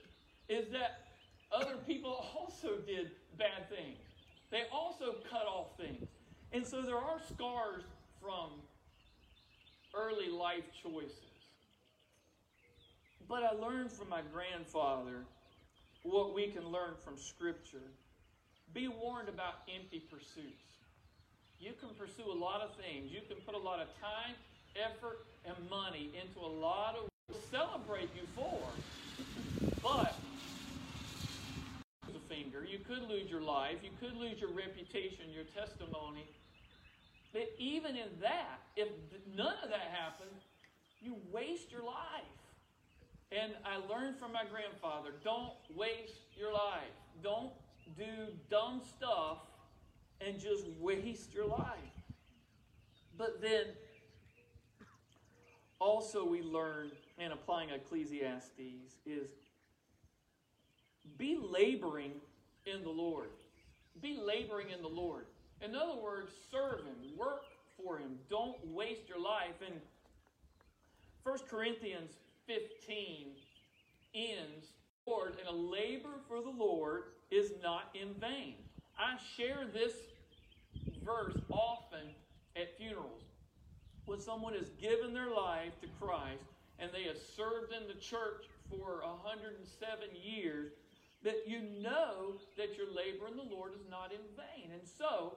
is 0.49 0.73
that 0.73 1.07
other 1.53 1.77
people 1.87 2.27
also 2.37 2.79
did 2.85 3.13
bad 3.39 3.71
things. 3.71 3.99
They 4.51 4.63
also 4.73 5.15
cut 5.31 5.47
off 5.47 5.77
things. 5.77 6.09
And 6.53 6.67
so 6.67 6.83
there 6.83 6.99
are 6.99 7.21
scars 7.31 7.85
from 8.21 8.51
early 9.95 10.29
life 10.29 10.65
choices. 10.83 11.15
But 13.29 13.45
I 13.45 13.53
learned 13.55 13.93
from 13.93 14.09
my 14.09 14.23
grandfather 14.33 15.25
what 16.03 16.35
we 16.35 16.49
can 16.49 16.67
learn 16.67 16.95
from 17.05 17.17
Scripture. 17.17 17.93
Be 18.75 18.89
warned 18.89 19.29
about 19.29 19.55
empty 19.73 20.01
pursuits. 20.11 20.72
You 21.63 21.71
can 21.79 21.91
pursue 21.95 22.29
a 22.29 22.35
lot 22.35 22.61
of 22.61 22.75
things. 22.75 23.13
You 23.13 23.21
can 23.29 23.37
put 23.47 23.55
a 23.55 23.59
lot 23.59 23.79
of 23.79 23.87
time, 24.01 24.35
effort, 24.75 25.25
and 25.47 25.55
money 25.71 26.11
into 26.21 26.41
a 26.41 26.53
lot 26.59 26.97
of 26.97 27.09
celebrate 27.53 28.09
you 28.17 28.27
for. 28.35 28.59
But 29.81 30.17
a 32.09 32.35
finger, 32.35 32.67
you 32.69 32.79
could 32.81 33.09
lose 33.09 33.31
your 33.31 33.43
life, 33.43 33.77
you 33.85 33.91
could 34.01 34.17
lose 34.17 34.41
your 34.41 34.51
reputation, 34.51 35.27
your 35.33 35.45
testimony. 35.45 36.27
But 37.33 37.49
even 37.59 37.95
in 37.95 38.09
that, 38.21 38.59
if 38.77 38.89
none 39.37 39.55
of 39.63 39.71
that 39.71 39.89
happens, 39.93 40.43
you 41.01 41.15
waste 41.31 41.71
your 41.71 41.85
life. 41.85 42.35
And 43.31 43.53
I 43.65 43.77
learned 43.89 44.17
from 44.19 44.33
my 44.33 44.43
grandfather 44.51 45.11
don't 45.23 45.53
waste 45.77 46.27
your 46.37 46.53
life. 46.53 46.93
Don't 47.23 47.53
do 47.97 48.33
dumb 48.51 48.83
stuff 48.97 49.39
and 50.27 50.39
just 50.39 50.65
waste 50.81 51.35
your 51.35 51.47
life. 51.47 51.79
But 53.17 53.41
then 53.41 53.65
also 55.79 56.25
we 56.25 56.43
learn 56.43 56.91
in 57.19 57.33
applying 57.33 57.71
Ecclesiastes 57.71 58.97
is 59.05 59.31
be 61.19 61.39
laboring 61.41 62.13
in 62.67 62.83
the 62.83 62.91
Lord. 62.91 63.31
Be 64.01 64.19
laboring 64.25 64.71
in 64.71 64.81
the 64.83 64.89
Lord. 64.89 65.27
In 65.61 65.75
other 65.77 66.01
words, 66.01 66.33
serve 66.51 66.81
Him, 66.81 67.17
work 67.17 67.45
for 67.77 67.99
Him. 67.99 68.19
Don't 68.31 68.57
waste 68.67 69.09
your 69.09 69.21
life. 69.21 69.61
And 69.65 69.81
1 71.25 71.39
Corinthians 71.49 72.13
15 72.47 73.27
ends, 74.15 74.67
Lord, 75.07 75.37
and 75.39 75.49
a 75.49 75.53
labor 75.53 76.21
for 76.29 76.41
the 76.41 76.51
Lord 76.51 77.05
is 77.31 77.53
not 77.63 77.95
in 77.95 78.15
vain. 78.15 78.55
I 78.99 79.17
share 79.37 79.67
this 79.73 79.93
verse 81.05 81.37
often 81.51 82.15
at 82.57 82.77
funerals. 82.77 83.23
When 84.07 84.21
someone 84.21 84.55
has 84.55 84.69
given 84.81 85.15
their 85.15 85.31
life 85.31 85.73
to 85.81 85.89
Christ 86.01 86.45
and 86.79 86.91
they 86.93 87.05
have 87.05 87.19
served 87.37 87.73
in 87.73 87.87
the 87.87 88.01
church 88.01 88.47
for 88.69 89.01
107 89.05 90.09
years, 90.23 90.73
that 91.23 91.45
you 91.47 91.61
know 91.81 92.35
that 92.57 92.77
your 92.77 92.89
labor 92.89 93.29
in 93.31 93.37
the 93.37 93.55
Lord 93.55 93.73
is 93.75 93.87
not 93.89 94.13
in 94.13 94.21
vain. 94.37 94.73
And 94.73 94.83
so, 94.87 95.35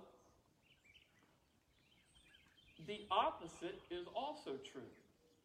the 2.88 3.02
opposite 3.12 3.80
is 3.92 4.08
also 4.16 4.52
true. 4.72 4.90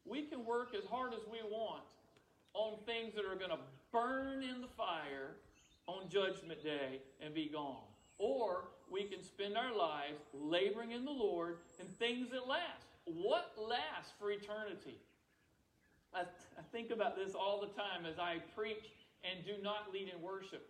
We 0.07 0.23
can 0.23 0.45
work 0.45 0.75
as 0.75 0.85
hard 0.85 1.13
as 1.13 1.21
we 1.31 1.39
want 1.49 1.83
on 2.55 2.79
things 2.87 3.15
that 3.15 3.25
are 3.25 3.37
going 3.37 3.51
to 3.51 3.63
burn 3.93 4.43
in 4.43 4.61
the 4.61 4.69
fire 4.77 5.37
on 5.87 6.09
Judgment 6.09 6.63
Day 6.63 7.01
and 7.21 7.35
be 7.35 7.49
gone. 7.53 7.85
Or 8.19 8.65
we 8.91 9.05
can 9.05 9.23
spend 9.23 9.57
our 9.57 9.77
lives 9.77 10.21
laboring 10.35 10.93
in 10.93 11.05
the 11.05 11.11
Lord 11.11 11.59
and 11.79 11.89
things 11.99 12.29
that 12.33 12.49
last. 12.49 12.87
What 13.05 13.55
lasts 13.57 14.13
for 14.19 14.31
eternity? 14.31 14.99
I, 16.13 16.23
I 16.23 16.63
think 16.73 16.91
about 16.91 17.17
this 17.17 17.35
all 17.35 17.61
the 17.61 17.73
time 17.81 18.05
as 18.05 18.19
I 18.19 18.39
preach 18.57 18.91
and 19.23 19.45
do 19.45 19.63
not 19.63 19.93
lead 19.93 20.11
in 20.15 20.21
worship. 20.21 20.69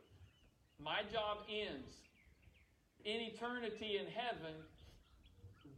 My 0.78 1.00
job 1.12 1.38
ends. 1.48 1.92
In 3.04 3.20
eternity 3.20 3.96
in 3.96 4.06
heaven, 4.12 4.54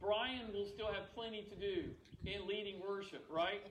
Brian 0.00 0.52
will 0.52 0.66
still 0.66 0.92
have 0.92 1.14
plenty 1.14 1.42
to 1.42 1.54
do 1.54 1.90
in 2.26 2.46
leading 2.48 2.80
worship, 2.80 3.24
right? 3.30 3.62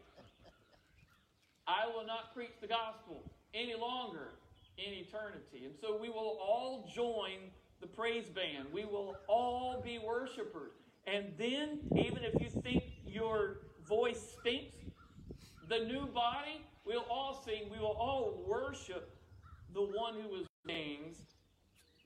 I 1.68 1.88
will 1.88 2.06
not 2.06 2.34
preach 2.34 2.56
the 2.62 2.68
gospel 2.68 3.24
any 3.54 3.76
longer 3.76 4.30
in 4.78 4.94
eternity. 4.94 5.66
And 5.66 5.76
so 5.82 5.98
we 6.00 6.08
will 6.08 6.40
all 6.42 6.90
join 6.96 7.52
the 7.82 7.88
praise 7.88 8.30
band. 8.30 8.68
We 8.72 8.86
will 8.86 9.18
all 9.28 9.82
be 9.84 10.00
worshipers. 10.00 10.72
And 11.08 11.34
then, 11.38 11.80
even 11.96 12.24
if 12.24 12.40
you 12.40 12.50
think 12.62 12.84
your 13.06 13.58
voice 13.88 14.36
stinks, 14.40 14.76
the 15.68 15.80
new 15.80 16.06
body, 16.06 16.62
we'll 16.86 17.06
all 17.10 17.42
sing, 17.44 17.64
we 17.72 17.80
will 17.80 17.98
all 18.00 18.44
worship 18.48 19.18
the 19.74 19.82
one 19.82 20.14
who 20.14 20.30
was 20.30 20.46
things 20.66 21.18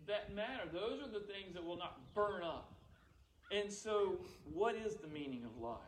that 0.08 0.34
matter. 0.34 0.64
Those 0.72 1.02
are 1.02 1.12
the 1.12 1.26
things 1.26 1.54
that 1.54 1.64
will 1.64 1.78
not 1.78 2.00
burn 2.14 2.44
up. 2.44 2.72
And 3.52 3.72
so, 3.72 4.18
what 4.54 4.76
is 4.76 4.96
the 4.96 5.08
meaning 5.08 5.44
of 5.46 5.62
life? 5.62 5.80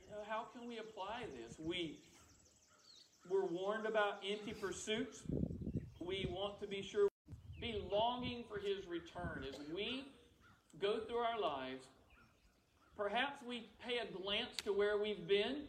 You 0.00 0.10
know, 0.10 0.22
how 0.28 0.46
can 0.56 0.68
we 0.68 0.78
apply 0.78 1.24
this? 1.36 1.56
We 1.58 1.98
we're 3.28 3.46
warned 3.46 3.86
about 3.86 4.22
empty 4.28 4.52
pursuits. 4.52 5.22
We 6.00 6.28
want 6.30 6.60
to 6.60 6.68
be 6.68 6.80
sure 6.80 7.08
be 7.66 7.82
longing 7.90 8.44
for 8.48 8.58
his 8.58 8.86
return 8.86 9.44
as 9.48 9.58
we 9.74 10.04
go 10.80 11.00
through 11.00 11.18
our 11.18 11.40
lives. 11.40 11.84
Perhaps 12.96 13.42
we 13.46 13.68
pay 13.84 13.98
a 13.98 14.22
glance 14.22 14.54
to 14.64 14.72
where 14.72 14.98
we've 15.02 15.26
been 15.26 15.62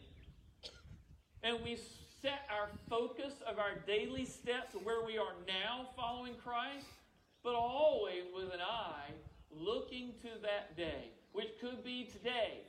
and 1.42 1.58
we 1.64 1.76
set 2.22 2.42
our 2.50 2.68
focus 2.88 3.34
of 3.50 3.58
our 3.58 3.74
daily 3.86 4.24
steps 4.24 4.76
where 4.84 5.04
we 5.04 5.18
are 5.18 5.34
now 5.46 5.88
following 5.96 6.34
Christ, 6.34 6.86
but 7.42 7.54
always 7.54 8.24
with 8.34 8.52
an 8.54 8.60
eye 8.60 9.10
looking 9.50 10.12
to 10.22 10.28
that 10.42 10.76
day, 10.76 11.10
which 11.32 11.48
could 11.60 11.82
be 11.82 12.04
today. 12.04 12.62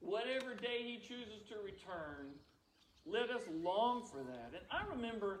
Whatever 0.00 0.54
day 0.54 0.82
he 0.82 0.98
chooses 0.98 1.48
to 1.48 1.56
return, 1.64 2.28
let 3.06 3.30
us 3.30 3.42
long 3.62 4.04
for 4.04 4.18
that. 4.18 4.52
And 4.52 4.62
I 4.70 4.84
remember 4.94 5.40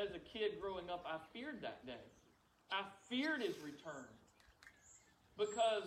as 0.00 0.14
a 0.14 0.18
kid 0.18 0.60
growing 0.60 0.90
up, 0.90 1.04
I 1.06 1.18
feared 1.32 1.62
that 1.62 1.86
day. 1.86 1.92
I 2.72 2.82
feared 3.08 3.40
his 3.42 3.56
return 3.58 4.08
because 5.38 5.84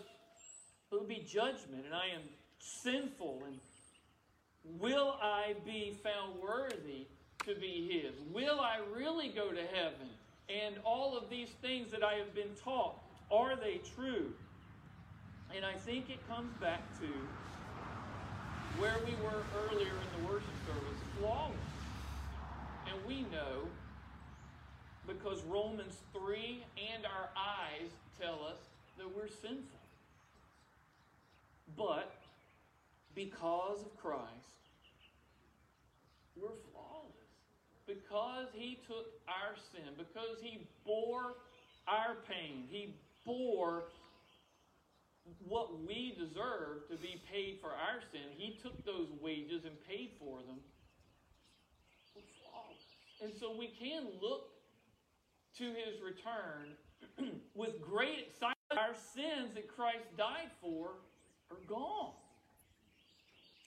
it 0.91 0.95
would 0.95 1.07
be 1.07 1.25
judgment, 1.27 1.85
and 1.85 1.93
I 1.93 2.07
am 2.15 2.23
sinful. 2.59 3.43
And 3.45 3.59
will 4.79 5.17
I 5.21 5.55
be 5.65 5.97
found 6.03 6.39
worthy 6.41 7.07
to 7.45 7.55
be 7.55 7.89
his? 7.91 8.13
Will 8.33 8.59
I 8.59 8.79
really 8.95 9.29
go 9.29 9.51
to 9.51 9.61
heaven? 9.73 10.09
And 10.49 10.75
all 10.85 11.17
of 11.17 11.29
these 11.29 11.49
things 11.61 11.91
that 11.91 12.03
I 12.03 12.13
have 12.15 12.33
been 12.33 12.55
taught, 12.63 12.95
are 13.29 13.55
they 13.57 13.81
true? 13.95 14.31
And 15.53 15.65
I 15.65 15.73
think 15.73 16.09
it 16.09 16.25
comes 16.29 16.53
back 16.61 16.81
to 16.99 17.07
where 18.79 18.95
we 19.05 19.11
were 19.23 19.43
earlier 19.65 19.91
in 19.91 20.21
the 20.21 20.29
worship 20.29 20.47
service, 20.65 20.99
flawless. 21.19 21.55
And 22.87 23.05
we 23.05 23.23
know 23.23 23.67
because 25.07 25.41
Romans 25.45 25.95
3 26.13 26.63
and 26.93 27.05
our 27.05 27.29
eyes 27.35 27.89
tell 28.19 28.45
us 28.45 28.59
that 28.97 29.07
we're 29.15 29.29
sinful. 29.29 29.79
But 31.77 32.13
because 33.15 33.81
of 33.81 33.97
Christ, 33.97 34.21
we're 36.35 36.49
flawless. 36.71 37.15
Because 37.87 38.47
he 38.53 38.79
took 38.85 39.07
our 39.27 39.55
sin, 39.71 39.93
because 39.97 40.41
he 40.41 40.67
bore 40.85 41.35
our 41.87 42.17
pain, 42.27 42.65
he 42.69 42.93
bore 43.25 43.85
what 45.47 45.79
we 45.87 46.15
deserve 46.17 46.87
to 46.89 46.97
be 46.97 47.21
paid 47.31 47.59
for 47.61 47.69
our 47.69 48.01
sin. 48.11 48.27
He 48.35 48.59
took 48.61 48.85
those 48.85 49.07
wages 49.21 49.63
and 49.65 49.75
paid 49.87 50.11
for 50.19 50.39
them. 50.39 50.59
And 53.21 53.33
so 53.39 53.55
we 53.57 53.67
can 53.79 54.05
look 54.21 54.56
to 55.57 55.63
his 55.63 56.01
return 56.01 57.31
with 57.55 57.81
great 57.81 58.27
excitement. 58.27 58.55
Our 58.71 58.93
sins 59.13 59.53
that 59.55 59.67
Christ 59.67 60.05
died 60.17 60.51
for 60.61 60.91
are 61.49 61.57
gone. 61.67 62.11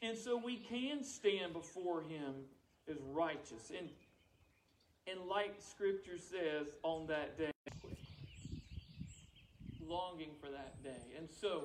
And 0.03 0.17
so 0.17 0.37
we 0.37 0.57
can 0.57 1.03
stand 1.03 1.53
before 1.53 2.03
him 2.03 2.35
as 2.89 2.97
righteous. 3.13 3.71
And, 3.77 3.89
and 5.07 5.29
like 5.29 5.57
Scripture 5.59 6.19
says 6.19 6.69
on 6.83 7.07
that 7.09 7.37
day, 7.37 7.51
longing 9.87 10.31
for 10.41 10.51
that 10.51 10.83
day. 10.83 11.03
And 11.19 11.29
so, 11.41 11.65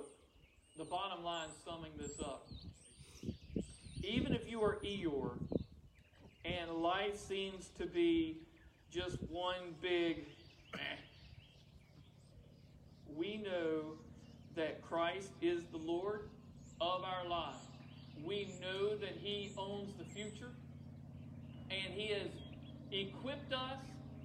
the 0.77 0.83
bottom 0.83 1.23
line, 1.23 1.49
summing 1.63 1.91
this 1.97 2.19
up, 2.19 2.47
even 4.03 4.33
if 4.33 4.49
you 4.49 4.61
are 4.61 4.77
Eeyore 4.83 5.37
and 6.43 6.71
life 6.71 7.17
seems 7.17 7.69
to 7.77 7.85
be 7.85 8.37
just 8.95 9.17
one 9.29 9.75
big 9.81 10.25
we 13.15 13.37
know 13.37 13.93
that 14.55 14.81
Christ 14.81 15.29
is 15.41 15.63
the 15.71 15.77
Lord 15.77 16.21
of 16.81 17.03
our 17.03 17.27
lives. 17.27 17.57
We 18.23 18.49
know 18.61 18.95
that 18.97 19.17
He 19.21 19.51
owns 19.57 19.93
the 19.97 20.03
future 20.03 20.51
and 21.69 21.93
He 21.93 22.13
has 22.13 22.27
equipped 22.91 23.53
us 23.53 23.79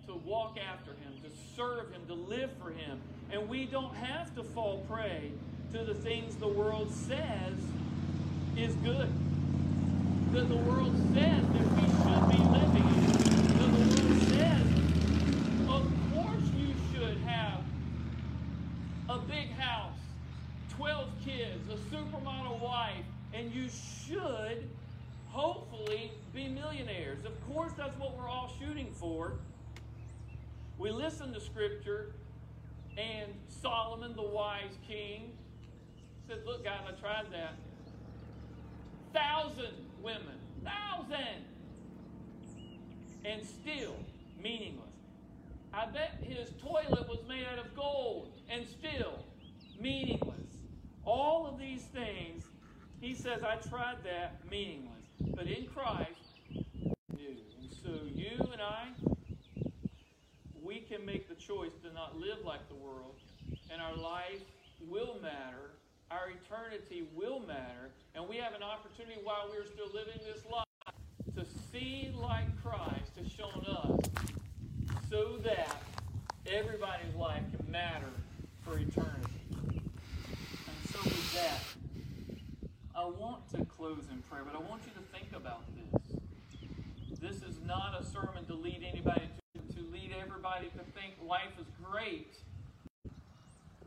to 0.06 0.14
walk 0.14 0.56
after 0.59 0.90
Him, 0.92 1.14
to 1.22 1.30
serve 1.56 1.92
Him, 1.92 2.06
to 2.09 2.14
live 2.14 2.50
for 2.61 2.70
Him. 2.70 3.00
And 3.33 3.48
we 3.48 3.66
don't 3.66 3.94
have 3.94 4.35
to 4.35 4.42
fall 4.42 4.85
prey 4.88 5.30
to 5.72 5.85
the 5.85 5.94
things 5.94 6.35
the 6.37 6.48
world 6.48 6.92
says 6.92 7.54
is 8.56 8.74
good. 8.76 9.09
That 10.33 10.48
the 10.48 10.56
world 10.56 10.94
says 11.14 11.42
that 11.42 11.66
we 11.74 11.83
should 11.83 12.28
be 12.30 12.38
living 12.38 12.88
in. 12.88 13.06
That 13.59 13.70
the 13.70 14.02
world 14.02 14.22
says, 14.28 14.62
of 15.68 15.92
course 16.14 16.44
you 16.56 16.74
should 16.92 17.18
have 17.18 17.61
a 19.11 19.18
big 19.18 19.51
house, 19.51 19.99
12 20.77 21.09
kids, 21.25 21.68
a 21.68 21.94
supermodel 21.94 22.61
wife, 22.61 23.05
and 23.35 23.53
you 23.53 23.68
should 23.68 24.68
hopefully 25.27 26.12
be 26.33 26.46
millionaires. 26.46 27.25
Of 27.25 27.33
course, 27.53 27.73
that's 27.77 27.99
what 27.99 28.16
we're 28.16 28.29
all 28.29 28.53
shooting 28.61 28.92
for. 28.92 29.33
We 30.79 30.92
listen 30.92 31.33
to 31.33 31.40
Scripture 31.40 32.12
and 32.96 33.33
Solomon, 33.49 34.14
the 34.14 34.23
wise 34.23 34.79
king, 34.87 35.33
said, 36.29 36.42
Look, 36.46 36.62
guys, 36.62 36.83
I 36.87 36.92
tried 37.01 37.33
that. 37.33 37.55
Thousand 39.13 39.75
women, 40.00 40.38
thousand, 40.63 41.44
and 43.25 43.44
still 43.44 43.96
meaningless. 44.40 44.87
I 45.75 45.87
bet 45.87 46.23
his 46.23 46.50
toilet 46.63 47.08
was 47.08 47.19
made 47.29 47.44
out 47.44 47.58
of 47.58 47.75
gold 47.75 48.39
and 48.51 48.67
still 48.67 49.25
meaningless. 49.81 50.35
All 51.05 51.46
of 51.46 51.59
these 51.59 51.83
things, 51.83 52.44
he 53.01 53.15
says, 53.15 53.42
I 53.42 53.57
tried 53.69 53.98
that 54.05 54.40
meaningless. 54.51 54.90
But 55.35 55.46
in 55.46 55.67
Christ, 55.67 56.11
new. 57.17 57.37
And 57.61 57.73
so 57.83 57.90
you 58.15 58.37
and 58.53 58.61
I, 58.61 58.88
we 60.63 60.81
can 60.81 61.07
make 61.07 61.29
the 61.29 61.35
choice 61.35 61.73
to 61.85 61.92
not 61.92 62.19
live 62.19 62.38
like 62.44 62.69
the 62.69 62.75
world, 62.75 63.15
and 63.73 63.81
our 63.81 63.96
life 63.96 64.42
will 64.88 65.17
matter. 65.23 65.71
Our 66.11 66.31
eternity 66.31 67.09
will 67.15 67.40
matter, 67.40 67.90
and 68.15 68.29
we 68.29 68.37
have 68.37 68.53
an 68.53 68.63
opportunity 68.63 69.21
while 69.23 69.48
we're 69.48 69.67
still 69.67 69.87
living 69.94 70.21
this 70.27 70.44
life 70.51 70.65
to 71.37 71.44
see 71.71 72.13
like 72.15 72.46
Christ 72.63 73.13
has 73.17 73.31
shown 73.31 73.65
us 73.65 74.01
so 75.09 75.38
that 75.44 75.83
everybody's 76.46 77.15
life 77.15 77.44
can 77.57 77.71
matter 77.71 78.11
for 78.71 78.79
eternity. 78.79 79.42
And 79.66 80.90
so 80.92 80.98
with 81.02 81.35
that, 81.35 81.58
I 82.94 83.04
want 83.04 83.50
to 83.50 83.58
close 83.64 84.04
in 84.12 84.23
prayer, 84.31 84.44
but 84.44 84.54
I 84.54 84.62
want 84.71 84.83
you 84.87 84.92
to 84.92 85.02
think 85.10 85.35
about 85.35 85.62
this. 85.75 87.18
This 87.18 87.37
is 87.42 87.56
not 87.66 88.00
a 88.00 88.04
sermon 88.04 88.46
to 88.46 88.54
lead 88.54 88.87
anybody 88.88 89.23
to, 89.54 89.75
to 89.75 89.83
lead 89.92 90.14
everybody 90.23 90.66
to 90.66 90.85
think 90.94 91.14
life 91.27 91.50
is 91.58 91.66
great 91.83 92.33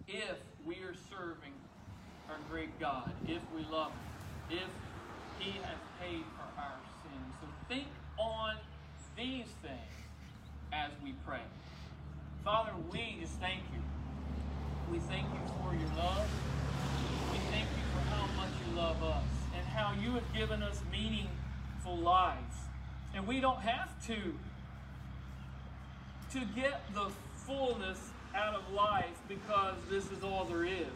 if 0.09 0.37
we 0.65 0.75
are 0.75 0.95
serving 1.09 1.53
our 2.29 2.35
great 2.51 2.77
God, 2.77 3.09
if 3.25 3.41
we 3.55 3.65
love 3.71 3.93
Him, 4.49 4.67
if 5.39 5.45
He 5.45 5.51
has 5.61 5.79
paid 6.01 6.23
for 6.35 6.61
our 6.61 6.75
sins. 7.03 7.33
So 7.39 7.47
think 7.69 7.87
on 8.19 8.55
these 9.15 9.47
things 9.61 9.95
as 10.73 10.91
we 11.01 11.13
pray. 11.25 11.45
Father, 12.43 12.71
we 12.91 13.17
just 13.21 13.39
thank 13.39 13.61
you. 13.71 13.79
We 14.93 14.99
thank 14.99 15.25
you 15.25 15.39
for 15.59 15.73
your 15.73 15.89
love. 15.97 16.29
We 17.31 17.39
thank 17.49 17.65
you 17.65 17.83
for 17.95 18.13
how 18.13 18.27
much 18.37 18.51
you 18.63 18.77
love 18.77 19.01
us 19.01 19.23
and 19.57 19.65
how 19.65 19.91
you 19.99 20.11
have 20.11 20.33
given 20.35 20.61
us 20.61 20.81
meaningful 20.91 21.97
lives. 21.97 22.55
And 23.15 23.25
we 23.25 23.41
don't 23.41 23.61
have 23.61 23.89
to 24.05 24.35
to 26.33 26.45
get 26.55 26.81
the 26.93 27.09
fullness 27.47 28.11
out 28.35 28.53
of 28.53 28.71
life 28.71 29.17
because 29.27 29.73
this 29.89 30.11
is 30.11 30.23
all 30.23 30.45
there 30.45 30.63
is. 30.63 30.93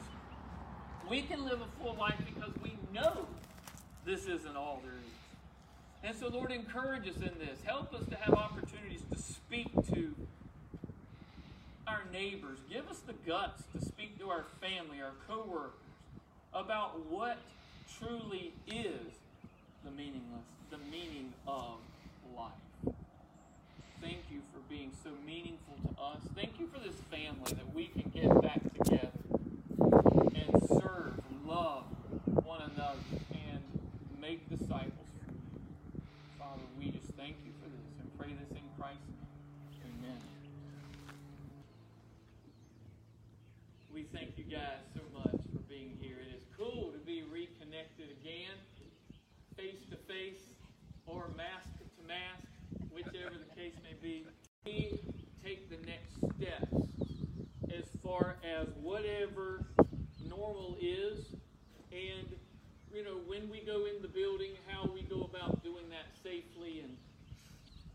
We 1.09 1.23
can 1.23 1.43
live 1.43 1.61
a 1.61 1.83
full 1.83 1.95
life 1.95 2.21
because 2.23 2.53
we 2.61 2.77
know 2.93 3.25
this 4.05 4.27
isn't 4.27 4.55
all 4.55 4.79
there 4.83 4.93
is. 4.93 5.13
And 6.03 6.15
so, 6.15 6.27
Lord, 6.27 6.51
encourage 6.51 7.07
us 7.07 7.15
in 7.15 7.31
this. 7.39 7.57
Help 7.65 7.95
us 7.95 8.05
to 8.09 8.15
have 8.15 8.35
opportunities 8.35 9.01
to 9.11 9.17
speak 9.17 9.73
to 9.91 10.13
our 11.87 12.03
neighbors. 12.11 12.59
Give 12.69 12.87
us 12.89 12.99
the 12.99 13.13
guts 13.25 13.63
to 13.73 13.83
speak 13.83 14.19
to 14.19 14.29
our 14.29 14.45
family, 14.61 15.01
our 15.01 15.13
coworkers, 15.27 15.71
about 16.53 17.05
what 17.09 17.37
truly 17.99 18.53
is 18.67 19.13
the 19.83 19.91
meaningless, 19.91 20.45
the 20.69 20.77
meaning 20.91 21.33
of 21.47 21.77
life. 22.35 22.95
Thank 24.01 24.19
you 24.31 24.41
for 24.53 24.59
being 24.69 24.91
so 25.03 25.09
meaningful 25.25 25.75
to 25.83 26.01
us. 26.01 26.19
Thank 26.35 26.59
you 26.59 26.67
for 26.67 26.79
this 26.79 26.97
family 27.09 27.53
that 27.53 27.73
we 27.73 27.87
can 27.87 28.11
get 28.13 28.41
back 28.41 28.61
together 28.83 29.11
and 29.79 30.67
serve 30.67 31.17
love 31.47 31.85
one 32.43 32.61
another 32.75 32.99
and 33.31 33.61
make 34.21 34.47
disciples. 34.49 34.91
Father, 36.37 36.61
we 36.77 36.91
just 36.91 37.07
thank 37.17 37.35
you 37.45 37.51
for 37.63 37.69
this 37.69 37.87
and 37.99 38.19
pray 38.19 38.35
this 38.35 38.51
in 38.51 38.63
Christ's 38.77 39.07
name. 39.07 40.03
Amen. 40.03 40.21
We 43.93 44.03
thank 44.13 44.37
you 44.37 44.43
guys 44.43 44.83
so 44.93 45.01
much 45.15 45.39
for 45.51 45.63
being 45.69 45.97
here. 46.01 46.17
It 46.19 46.35
is 46.35 46.43
cool 46.57 46.91
to 46.91 46.99
be 46.99 47.23
reconnected 47.31 48.11
again, 48.21 48.57
face 50.27 50.53
or 51.05 51.29
mask 51.35 51.71
to 51.79 52.03
mask, 52.07 52.47
whichever 52.91 53.35
the 53.35 53.55
case 53.55 53.75
may 53.83 53.95
be. 54.01 54.25
We 54.65 54.99
take 55.43 55.69
the 55.69 55.79
next 55.85 56.19
steps 56.35 56.75
as 57.71 57.85
far 58.03 58.35
as 58.43 58.67
whatever 58.81 59.63
normal 60.27 60.75
is 60.81 61.23
and 61.91 62.27
you 62.93 63.03
know 63.03 63.23
when 63.27 63.49
we 63.49 63.63
go 63.63 63.87
in 63.87 64.01
the 64.01 64.11
building 64.11 64.51
how 64.67 64.89
we 64.91 65.03
go 65.03 65.23
about 65.23 65.63
doing 65.63 65.87
that 65.89 66.11
safely. 66.23 66.83
And 66.83 66.97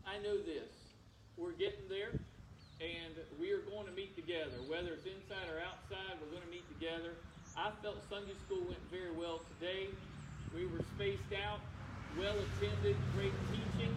I 0.07 0.17
know 0.23 0.37
this 0.37 0.73
we're 1.37 1.53
getting 1.53 1.85
there 1.89 2.17
and 2.81 3.13
we 3.39 3.51
are 3.51 3.61
going 3.69 3.85
to 3.85 3.93
meet 3.93 4.15
together 4.15 4.57
whether 4.65 4.97
it's 4.97 5.05
inside 5.05 5.45
or 5.53 5.61
outside 5.61 6.17
we're 6.21 6.33
going 6.33 6.45
to 6.45 6.53
meet 6.53 6.65
together. 6.73 7.13
I 7.53 7.69
felt 7.85 8.01
Sunday 8.09 8.33
school 8.45 8.65
went 8.65 8.81
very 8.89 9.13
well 9.13 9.45
today. 9.53 9.93
We 10.53 10.65
were 10.65 10.81
spaced 10.97 11.33
out 11.37 11.72
well 12.17 12.35
attended 12.35 12.95
great 13.15 13.33
teaching 13.51 13.93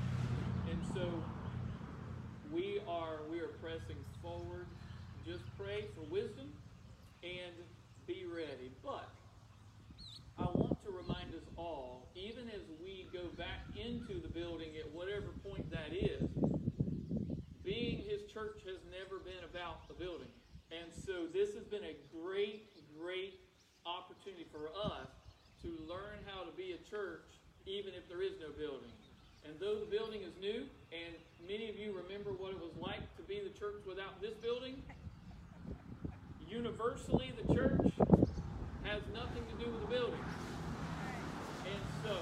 and 0.71 0.79
so 0.95 1.09
we 2.53 2.81
are 2.89 3.19
we 3.31 3.41
are 3.41 3.53
pressing 3.61 3.97
forward 4.23 4.67
just 5.27 5.43
pray 5.59 5.87
for 5.95 6.03
wisdom 6.07 6.47
and 7.25 7.55
be 8.07 8.23
ready. 8.31 8.71
But 8.85 9.11
I 10.39 10.47
want 10.55 10.79
to 10.87 10.91
remind 10.95 11.35
us 11.35 11.43
all, 11.59 12.07
even 12.15 12.47
as 12.55 12.63
we 12.79 13.11
go 13.13 13.27
back 13.37 13.67
into 13.75 14.23
the 14.23 14.31
building 14.31 14.79
at 14.79 14.87
whatever 14.95 15.35
point 15.43 15.67
that 15.75 15.91
is, 15.91 16.31
being 17.65 18.07
his 18.07 18.31
church 18.31 18.63
has 18.71 18.79
never 18.95 19.19
been 19.19 19.43
about 19.51 19.89
the 19.89 19.95
building. 19.95 20.31
And 20.71 20.95
so 20.95 21.27
this 21.27 21.59
has 21.59 21.67
been 21.67 21.83
a 21.83 21.99
great, 22.15 22.71
great 22.95 23.43
opportunity 23.83 24.47
for 24.55 24.71
us 24.71 25.11
to 25.63 25.75
learn 25.91 26.23
how 26.31 26.47
to 26.47 26.55
be 26.55 26.79
a 26.79 26.81
church 26.89 27.26
even 27.67 27.95
if 27.95 28.09
there 28.09 28.23
is 28.23 28.33
no 28.41 28.51
building. 28.57 28.95
And 29.45 29.55
though 29.61 29.79
the 29.79 29.91
building 29.91 30.23
is 30.23 30.35
new, 30.41 30.67
and 30.91 31.15
many 31.47 31.69
of 31.69 31.77
you 31.77 31.95
remember 31.95 32.31
what 32.31 32.51
it 32.51 32.59
was 32.59 32.75
like 32.81 33.03
to 33.17 33.23
be 33.23 33.43
the 33.43 33.55
church 33.59 33.83
without 33.87 34.21
this 34.23 34.35
building, 34.43 34.83
universally 36.49 37.33
the 37.37 37.55
church 37.55 37.93
has 38.83 39.03
nothing 39.13 39.45
to 39.47 39.55
do 39.65 39.71
with 39.71 39.83
the 39.83 39.95
building. 39.95 40.23
And 41.67 41.83
so 42.03 42.15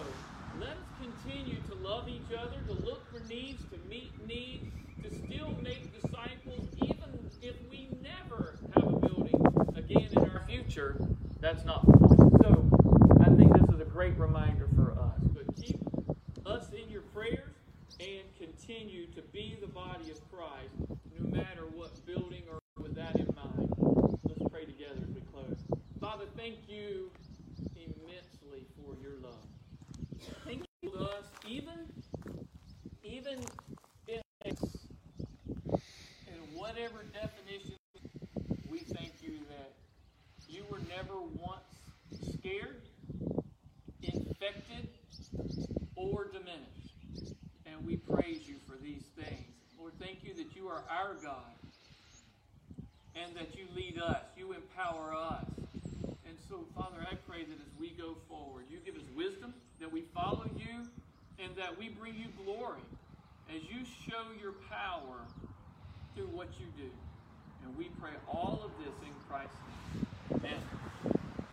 let 0.58 0.70
us 0.70 0.88
continue 1.00 1.60
to 1.68 1.74
love 1.74 2.08
each 2.08 2.32
other, 2.32 2.56
to 2.66 2.72
look 2.72 3.10
for 3.12 3.20
needs, 3.28 3.62
to 3.70 3.78
meet 3.88 4.12
needs, 4.26 4.64
to 5.02 5.10
still 5.10 5.52
make 5.62 5.92
disciples, 6.00 6.68
even 6.80 7.30
if 7.42 7.54
we 7.70 7.88
never 8.02 8.56
have 8.74 8.84
a 8.84 8.96
building 8.96 9.44
again 9.76 10.08
in 10.12 10.18
our 10.18 10.42
future. 10.48 10.96
That's 11.40 11.64
not. 11.64 11.84
So 12.42 12.66
I 13.20 13.28
think 13.36 13.52
this 13.52 13.68
is 13.74 13.80
a 13.80 13.84
great 13.84 14.18
reminder 14.18 14.68
for 14.74 14.92
us. 14.92 15.20
But 15.34 15.44
keep 15.60 15.78
us 16.46 16.66
in 16.72 16.90
your 16.90 17.02
prayers 17.02 17.52
and 18.00 18.22
continue 18.38 19.06
to 19.08 19.22
be 19.32 19.56
the 19.60 19.68
body 19.68 20.10
of 20.10 20.18
Christ 20.30 21.00
no 21.18 21.30
matter 21.30 21.62
what 21.74 22.04
building 22.06 22.42
or 22.50 22.58
with 22.82 22.94
that 22.96 23.14
in 23.16 23.26
mind. 23.36 23.72
Let's 24.24 24.42
pray 24.50 24.64
together 24.64 25.00
as 25.00 25.08
we 25.08 25.20
close. 25.32 25.56
Father, 26.00 26.24
thank 26.36 26.56
you 26.68 27.10
immensely 27.76 28.66
for 28.76 28.94
your 29.02 29.14
love. 29.22 29.34
Thank 30.44 30.64
you 30.82 30.90
to 30.90 30.98
us, 30.98 31.24
even, 31.46 31.88
even 33.02 33.38
in, 34.08 34.20
in 34.44 34.54
whatever 36.54 37.04
definition, 37.12 37.76
we 38.70 38.78
thank 38.80 39.12
you 39.22 39.38
that 39.48 39.72
you 40.48 40.64
were 40.70 40.80
never 40.88 41.20
once 41.36 41.62
scared, 42.38 42.82
infected, 44.02 44.88
or 45.96 46.26
diminished. 46.26 47.34
And 47.66 47.84
we 47.86 47.96
praise 47.96 48.46
you 48.46 48.56
for 48.68 48.76
these 48.82 49.04
things. 49.16 49.46
Lord, 49.78 49.92
thank 49.98 50.22
you 50.22 50.34
that 50.34 50.54
you 50.54 50.68
are 50.68 50.82
our 50.90 51.14
God 51.22 51.54
and 53.14 53.34
that 53.36 53.56
you 53.56 53.66
lead 53.74 53.98
us, 53.98 54.22
you 54.36 54.52
empower 54.52 55.14
us. 55.14 55.44
And 56.26 56.36
so, 56.48 56.64
Father, 56.76 56.98
I 57.10 57.14
pray 57.28 57.44
that 57.44 57.54
as 57.54 57.78
we 57.78 57.90
go 57.90 58.16
forward, 58.28 58.64
you 58.70 58.78
give 58.84 58.96
us 58.96 59.08
wisdom, 59.16 59.54
that 59.80 59.90
we 59.90 60.02
follow 60.14 60.46
you, 60.56 60.86
and 61.38 61.54
that 61.56 61.73
we 61.84 61.90
bring 61.90 62.14
you 62.14 62.28
glory 62.44 62.80
as 63.54 63.60
you 63.62 63.84
show 64.08 64.24
your 64.40 64.52
power 64.70 65.20
through 66.14 66.28
what 66.28 66.48
you 66.58 66.66
do. 66.78 66.88
And 67.64 67.76
we 67.76 67.90
pray 68.00 68.12
all 68.26 68.62
of 68.64 68.70
this 68.78 68.94
in 69.06 69.12
Christ's 69.28 69.54
name. 69.68 70.03